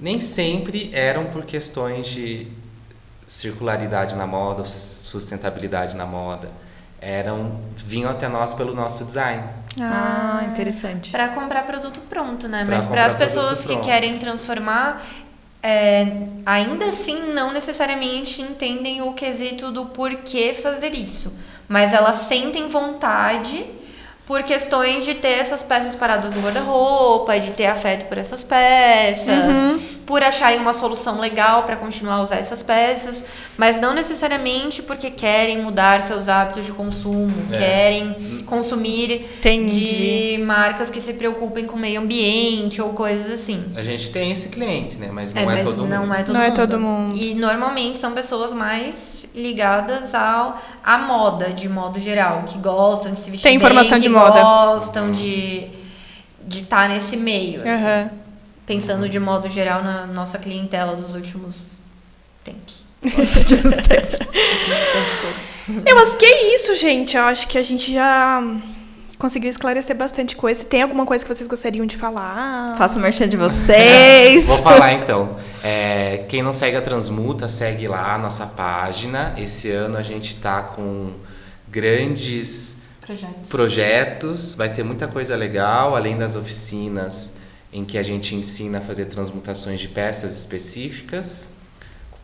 nem 0.00 0.20
sempre 0.20 0.88
eram 0.92 1.26
por 1.26 1.44
questões 1.44 2.06
de 2.06 2.46
circularidade 3.26 4.16
na 4.16 4.26
moda 4.26 4.64
sustentabilidade 4.64 5.96
na 5.96 6.06
moda. 6.06 6.48
Eram 7.00 7.60
vinham 7.76 8.10
até 8.10 8.28
nós 8.28 8.54
pelo 8.54 8.74
nosso 8.74 9.04
design. 9.04 9.42
Ah, 9.80 10.44
interessante. 10.50 11.10
Pra 11.10 11.28
comprar 11.28 11.66
produto 11.66 12.00
pronto, 12.08 12.48
né? 12.48 12.64
Pra 12.64 12.76
Mas 12.76 12.86
para 12.86 13.06
as 13.06 13.14
pessoas 13.14 13.64
que 13.64 13.76
querem 13.80 14.18
transformar, 14.18 15.04
é, 15.62 16.06
ainda 16.46 16.86
assim 16.86 17.32
não 17.32 17.52
necessariamente 17.52 18.40
entendem 18.40 19.02
o 19.02 19.12
quesito 19.12 19.70
do 19.70 19.86
porquê 19.86 20.54
fazer 20.54 20.94
isso. 20.94 21.32
Mas 21.68 21.92
elas 21.92 22.16
sentem 22.16 22.68
vontade 22.68 23.64
por 24.26 24.42
questões 24.42 25.04
de 25.04 25.14
ter 25.14 25.38
essas 25.38 25.62
peças 25.62 25.94
paradas 25.94 26.34
no 26.34 26.40
guarda-roupa, 26.40 27.38
de 27.38 27.50
ter 27.50 27.66
afeto 27.66 28.06
por 28.08 28.16
essas 28.16 28.42
peças, 28.42 29.36
por 30.06 30.22
acharem 30.22 30.58
uma 30.60 30.72
solução 30.72 31.20
legal 31.20 31.64
para 31.64 31.76
continuar 31.76 32.14
a 32.16 32.22
usar 32.22 32.36
essas 32.36 32.62
peças, 32.62 33.24
mas 33.58 33.78
não 33.80 33.92
necessariamente 33.94 34.82
porque 34.82 35.10
querem 35.10 35.60
mudar 35.62 36.02
seus 36.02 36.28
hábitos 36.28 36.64
de 36.64 36.72
consumo, 36.72 37.34
É. 37.52 37.58
querem 37.58 38.42
consumir 38.46 39.26
Entendi. 39.38 40.36
de 40.36 40.42
marcas 40.42 40.88
que 40.90 41.00
se 41.02 41.14
preocupem 41.14 41.66
com 41.66 41.76
o 41.76 41.78
meio 41.78 42.00
ambiente 42.00 42.80
ou 42.80 42.90
coisas 42.94 43.30
assim. 43.30 43.62
A 43.76 43.82
gente 43.82 44.10
tem 44.10 44.30
esse 44.32 44.48
cliente, 44.48 44.96
né? 44.96 45.10
Mas 45.12 45.34
não 45.34 45.42
é, 45.42 45.44
mas 45.44 45.64
todo 45.64 45.76
mundo. 45.82 45.88
não 45.90 46.14
é 46.14 46.22
todo 46.22 46.32
Não 46.34 46.40
mundo. 46.40 46.48
é 46.48 46.54
todo 46.54 46.80
mundo. 46.80 47.18
E 47.18 47.34
normalmente 47.34 47.98
são 47.98 48.12
pessoas 48.12 48.52
mais 48.54 49.24
ligadas 49.34 50.14
ao 50.14 50.60
à 50.84 50.98
moda 50.98 51.46
de 51.48 51.66
modo 51.68 51.98
geral, 51.98 52.42
que 52.46 52.58
gostam 52.58 53.10
de 53.12 53.18
se 53.18 53.30
vestir 53.30 53.42
Tem 53.42 53.52
bem, 53.52 53.56
informação 53.56 53.96
que 53.98 54.02
de 54.02 54.08
moda. 54.14 54.40
gostam 54.42 55.12
de 55.12 55.68
de 56.46 56.60
estar 56.60 56.88
nesse 56.88 57.16
meio, 57.16 57.58
assim. 57.60 57.84
Aham. 57.84 58.10
pensando 58.66 59.08
de 59.08 59.18
modo 59.18 59.48
geral 59.48 59.82
na 59.82 60.06
nossa 60.06 60.38
clientela 60.38 60.94
dos 60.94 61.14
últimos 61.14 61.68
tempos. 62.44 62.84
Isso 63.02 63.44
de 63.44 63.54
uns 63.54 63.62
tempos. 63.62 64.18
Tempos 64.94 65.20
todos. 65.20 65.86
É, 65.86 65.94
mas 65.94 66.14
que 66.14 66.26
isso, 66.26 66.74
gente? 66.74 67.16
Eu 67.16 67.24
acho 67.24 67.46
que 67.48 67.58
a 67.58 67.62
gente 67.62 67.92
já 67.92 68.42
conseguiu 69.18 69.50
esclarecer 69.50 69.94
bastante 69.96 70.34
coisa. 70.36 70.64
Tem 70.64 70.82
alguma 70.82 71.04
coisa 71.04 71.24
que 71.24 71.34
vocês 71.34 71.46
gostariam 71.46 71.84
de 71.84 71.96
falar? 71.96 72.74
Faço 72.78 72.98
o 72.98 73.02
merchan 73.02 73.28
de 73.28 73.36
vocês. 73.38 74.46
Vou 74.46 74.62
falar 74.62 74.94
então. 74.94 75.36
É, 75.62 76.24
quem 76.28 76.42
não 76.42 76.52
segue 76.54 76.76
a 76.76 76.82
Transmuta, 76.82 77.46
segue 77.48 77.86
lá 77.86 78.14
a 78.14 78.18
nossa 78.18 78.46
página. 78.46 79.34
Esse 79.36 79.70
ano 79.70 79.98
a 79.98 80.02
gente 80.02 80.36
tá 80.36 80.62
com 80.62 81.12
grandes 81.68 82.83
Projetos. 83.04 83.48
projetos, 83.48 84.54
vai 84.54 84.72
ter 84.72 84.82
muita 84.82 85.06
coisa 85.06 85.36
legal, 85.36 85.94
além 85.94 86.16
das 86.16 86.36
oficinas 86.36 87.36
em 87.72 87.84
que 87.84 87.98
a 87.98 88.02
gente 88.02 88.34
ensina 88.34 88.78
a 88.78 88.80
fazer 88.80 89.06
transmutações 89.06 89.80
de 89.80 89.88
peças 89.88 90.38
específicas. 90.38 91.48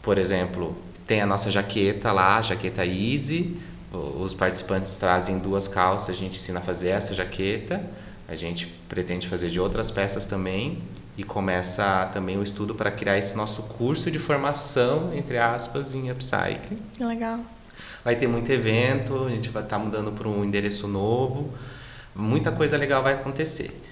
Por 0.01 0.17
exemplo, 0.17 0.77
tem 1.07 1.21
a 1.21 1.27
nossa 1.27 1.51
jaqueta 1.51 2.13
lá, 2.13 2.39
a 2.39 2.43
jaqueta 2.43 2.85
Easy. 2.87 3.59
Os 3.93 4.33
participantes 4.33 4.97
trazem 4.97 5.39
duas 5.39 5.67
calças, 5.67 6.15
a 6.15 6.19
gente 6.19 6.35
ensina 6.35 6.61
a 6.61 6.63
fazer 6.63 6.91
essa 6.91 7.13
jaqueta. 7.13 7.85
A 8.29 8.37
gente 8.37 8.67
pretende 8.89 9.27
fazer 9.27 9.51
de 9.51 9.59
outras 9.61 9.91
peças 9.91 10.25
também 10.25 10.79
e 11.17 11.25
começa 11.25 12.09
também 12.13 12.39
o 12.39 12.43
estudo 12.43 12.75
para 12.75 12.91
criar 12.91 13.19
esse 13.19 13.37
nosso 13.37 13.65
curso 13.65 14.11
de 14.11 14.19
formação, 14.21 15.13
entre 15.13 15.37
aspas, 15.37 15.95
em 15.95 16.11
upcycling. 16.13 16.79
Legal. 17.01 17.41
Vai 18.05 18.17
ter 18.17 18.27
muito 18.27 18.51
evento, 18.51 19.25
a 19.27 19.31
gente 19.31 19.51
vai 19.51 19.63
estar 19.63 19.79
mudando 19.79 20.13
para 20.13 20.29
um 20.29 20.45
endereço 20.45 20.89
novo. 20.89 21.53
Muita 22.15 22.51
coisa 22.51 22.77
legal 22.77 23.03
vai 23.03 23.15
acontecer. 23.15 23.83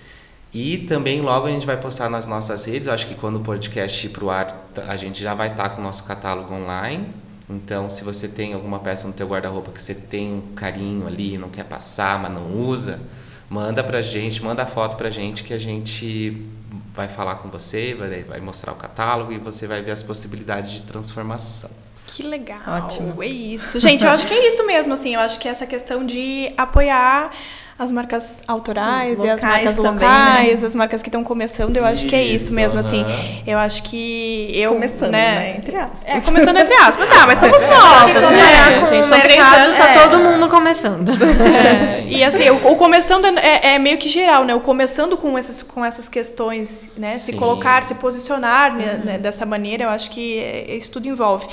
E 0.52 0.78
também 0.78 1.20
logo 1.20 1.46
a 1.46 1.50
gente 1.50 1.66
vai 1.66 1.76
postar 1.76 2.08
nas 2.08 2.26
nossas 2.26 2.64
redes. 2.64 2.88
Eu 2.88 2.94
acho 2.94 3.06
que 3.06 3.14
quando 3.14 3.36
o 3.36 3.40
podcast 3.40 4.06
ir 4.06 4.10
para 4.10 4.24
o 4.24 4.30
ar, 4.30 4.46
t- 4.46 4.80
a 4.80 4.96
gente 4.96 5.22
já 5.22 5.34
vai 5.34 5.50
estar 5.50 5.68
com 5.70 5.80
o 5.80 5.84
nosso 5.84 6.04
catálogo 6.04 6.54
online. 6.54 7.06
Então, 7.50 7.88
se 7.88 8.02
você 8.04 8.28
tem 8.28 8.54
alguma 8.54 8.78
peça 8.78 9.06
no 9.06 9.12
teu 9.12 9.26
guarda-roupa 9.26 9.70
que 9.72 9.80
você 9.80 9.94
tem 9.94 10.32
um 10.32 10.54
carinho 10.54 11.06
ali, 11.06 11.38
não 11.38 11.48
quer 11.48 11.64
passar, 11.64 12.18
mas 12.18 12.32
não 12.32 12.52
usa, 12.54 13.00
manda 13.48 13.82
pra 13.84 14.02
gente, 14.02 14.42
manda 14.42 14.62
a 14.62 14.66
foto 14.66 14.96
pra 14.96 15.10
gente 15.10 15.44
que 15.44 15.54
a 15.54 15.58
gente 15.58 16.46
vai 16.94 17.08
falar 17.08 17.36
com 17.36 17.48
você, 17.48 17.94
vai 18.26 18.40
mostrar 18.40 18.72
o 18.72 18.76
catálogo 18.76 19.32
e 19.32 19.38
você 19.38 19.66
vai 19.66 19.80
ver 19.80 19.92
as 19.92 20.02
possibilidades 20.02 20.72
de 20.72 20.82
transformação. 20.82 21.70
Que 22.08 22.22
legal. 22.22 22.58
Ótimo. 22.66 23.22
É 23.22 23.26
isso. 23.26 23.78
Gente, 23.78 24.02
eu 24.02 24.10
acho 24.10 24.26
que 24.26 24.32
é 24.32 24.48
isso 24.48 24.66
mesmo, 24.66 24.94
assim. 24.94 25.14
Eu 25.14 25.20
acho 25.20 25.38
que 25.38 25.46
essa 25.46 25.66
questão 25.66 26.04
de 26.04 26.50
apoiar 26.56 27.30
as 27.78 27.92
marcas 27.92 28.42
autorais 28.48 29.22
e 29.22 29.30
as 29.30 29.40
Locais 29.40 29.42
marcas 29.42 29.76
também, 29.76 29.92
locais, 30.08 30.60
né? 30.62 30.66
as 30.66 30.74
marcas 30.74 31.00
que 31.00 31.08
estão 31.08 31.22
começando, 31.22 31.76
eu 31.76 31.84
acho 31.84 32.06
que 32.06 32.16
é 32.16 32.24
isso 32.24 32.46
Isso, 32.46 32.54
mesmo, 32.56 32.80
assim. 32.80 33.04
Eu 33.46 33.56
acho 33.56 33.84
que 33.84 34.50
eu, 34.52 34.72
Começando, 34.72 35.12
né? 35.12 35.34
né? 35.34 35.56
Entre 35.58 35.76
aspas. 35.76 36.04
É, 36.04 36.20
começando 36.20 36.56
entre 36.56 36.74
aspas. 36.74 37.08
Ah, 37.12 37.26
mas 37.26 37.38
somos 37.38 37.56
Se 37.62 37.66
novos, 37.66 38.30
né? 38.30 38.80
com 38.80 38.86
Gente, 38.86 39.00
o 39.00 39.04
são 39.04 39.20
três 39.20 39.40
anos. 39.40 39.78
tá 39.78 39.90
é. 39.90 39.98
todo 40.00 40.18
mundo 40.18 40.48
começando. 40.48 41.12
É, 41.12 42.04
e 42.08 42.24
assim, 42.24 42.50
o, 42.50 42.72
o 42.72 42.74
começando 42.74 43.26
é, 43.38 43.74
é 43.74 43.78
meio 43.78 43.96
que 43.96 44.08
geral, 44.08 44.44
né? 44.44 44.54
O 44.56 44.60
começando 44.60 45.16
com 45.16 45.38
essas, 45.38 45.62
com 45.62 45.84
essas 45.84 46.08
questões, 46.08 46.90
né? 46.96 47.12
Se 47.12 47.32
Sim. 47.32 47.38
colocar, 47.38 47.84
se 47.84 47.94
posicionar 47.94 48.74
né, 48.74 49.00
né, 49.04 49.18
dessa 49.18 49.46
maneira, 49.46 49.84
eu 49.84 49.90
acho 49.90 50.10
que 50.10 50.38
é, 50.40 50.74
isso 50.74 50.90
tudo 50.90 51.06
envolve. 51.06 51.46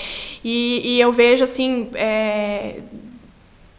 E, 0.44 0.82
e 0.84 1.00
eu 1.00 1.14
vejo, 1.14 1.44
assim, 1.44 1.88
é, 1.94 2.78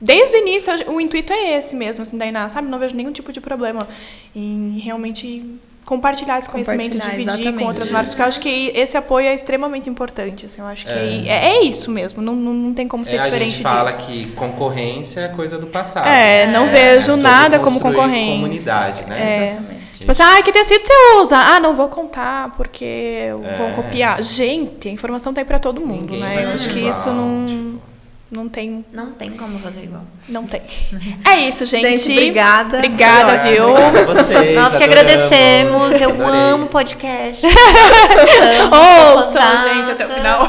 desde 0.06 0.36
o 0.36 0.38
início, 0.40 0.72
o 0.92 1.00
intuito 1.00 1.32
é 1.32 1.56
esse 1.58 1.74
mesmo, 1.74 2.02
assim, 2.02 2.16
da 2.16 2.24
Iná, 2.26 2.48
sabe? 2.48 2.68
Não 2.68 2.78
vejo 2.78 2.94
nenhum 2.94 3.12
tipo 3.12 3.32
de 3.32 3.40
problema 3.40 3.86
em 4.34 4.78
realmente 4.82 5.44
compartilhar 5.84 6.36
esse 6.38 6.48
conhecimento, 6.50 6.90
Compartilhar, 6.92 7.10
dividir 7.16 7.32
exatamente. 7.40 7.60
com 7.62 7.68
outras 7.68 7.90
marcas, 7.92 8.10
porque 8.10 8.22
eu 8.22 8.26
acho 8.26 8.40
que 8.40 8.72
esse 8.74 8.96
apoio 8.96 9.26
é 9.28 9.34
extremamente 9.34 9.88
importante, 9.88 10.44
assim, 10.46 10.60
eu 10.60 10.66
acho 10.66 10.84
que 10.84 11.28
é, 11.28 11.56
é, 11.58 11.62
isso 11.62 11.92
mesmo, 11.92 12.20
não, 12.20 12.34
não, 12.34 12.52
não 12.52 12.74
tem 12.74 12.88
como 12.88 13.06
ser 13.06 13.16
É, 13.16 13.18
a 13.20 13.22
diferente 13.22 13.50
gente 13.52 13.62
fala 13.62 13.90
disso. 13.92 14.04
que 14.06 14.26
concorrência 14.32 15.20
é 15.20 15.28
coisa 15.28 15.58
do 15.58 15.68
passado. 15.68 16.08
É, 16.08 16.48
não 16.48 16.66
vejo 16.68 17.06
sobre 17.12 17.22
nada 17.22 17.58
como 17.60 17.78
concorrente. 17.78 18.32
comunidade, 18.32 19.04
né? 19.06 19.16
É. 19.20 19.50
Exatamente. 19.52 19.76
Tipo 19.96 20.10
assim, 20.10 20.22
ah, 20.24 20.42
que 20.42 20.52
tecido 20.52 20.84
você 20.84 20.92
usa? 21.20 21.36
Ah, 21.38 21.58
não 21.60 21.74
vou 21.74 21.88
contar 21.88 22.52
porque 22.56 23.28
vão 23.56 23.68
É. 23.68 23.72
copiar. 23.74 24.22
Gente, 24.22 24.88
a 24.88 24.90
informação 24.92 25.32
tá 25.32 25.40
aí 25.40 25.44
pra 25.44 25.58
todo 25.58 25.80
mundo, 25.80 26.00
Ninguém 26.12 26.20
né? 26.20 26.44
Eu 26.46 26.50
acho 26.50 26.68
que 26.68 26.78
igual, 26.78 26.90
isso 26.90 27.08
não, 27.10 27.46
tipo. 27.46 27.80
Não 28.30 28.48
tem. 28.48 28.84
Não 28.92 29.12
tem 29.12 29.30
como 29.30 29.58
fazer 29.58 29.84
igual. 29.84 30.02
Não 30.28 30.46
tem. 30.46 30.62
É 31.24 31.48
isso, 31.48 31.64
gente. 31.66 31.82
Gente, 31.98 32.12
obrigada. 32.12 32.76
Obrigada, 32.78 33.44
Foi 33.44 33.52
viu? 33.52 33.68
Obrigado 33.70 33.96
a 33.98 34.04
vocês, 34.14 34.56
Nós 34.56 34.76
que 34.76 34.84
adoramos. 34.84 35.12
agradecemos. 35.12 36.00
Eu 36.00 36.10
Adorei. 36.10 36.40
amo 36.40 36.66
podcast. 36.66 37.46
Amo, 37.46 39.16
Ouçam, 39.16 39.58
gente, 39.68 39.90
até 39.90 40.06
o 40.06 40.08
final. 40.08 40.48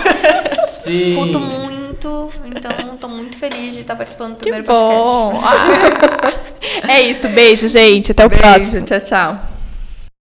Sim. 0.68 1.16
Curto 1.16 1.40
muito. 1.40 2.32
Então, 2.46 2.98
tô 3.00 3.08
muito 3.08 3.38
feliz 3.38 3.74
de 3.76 3.82
estar 3.82 3.96
participando 3.96 4.32
do 4.34 4.38
Que 4.38 4.52
primeiro 4.52 4.66
podcast. 4.66 4.96
bom. 4.96 5.42
Ah. 5.44 6.34
É 6.88 7.02
isso, 7.02 7.30
beijo, 7.30 7.68
gente. 7.68 8.12
Até 8.12 8.26
o 8.26 8.30
próximo. 8.30 8.82
Beijo, 8.86 9.06
tchau, 9.06 9.36
tchau. 9.36 9.57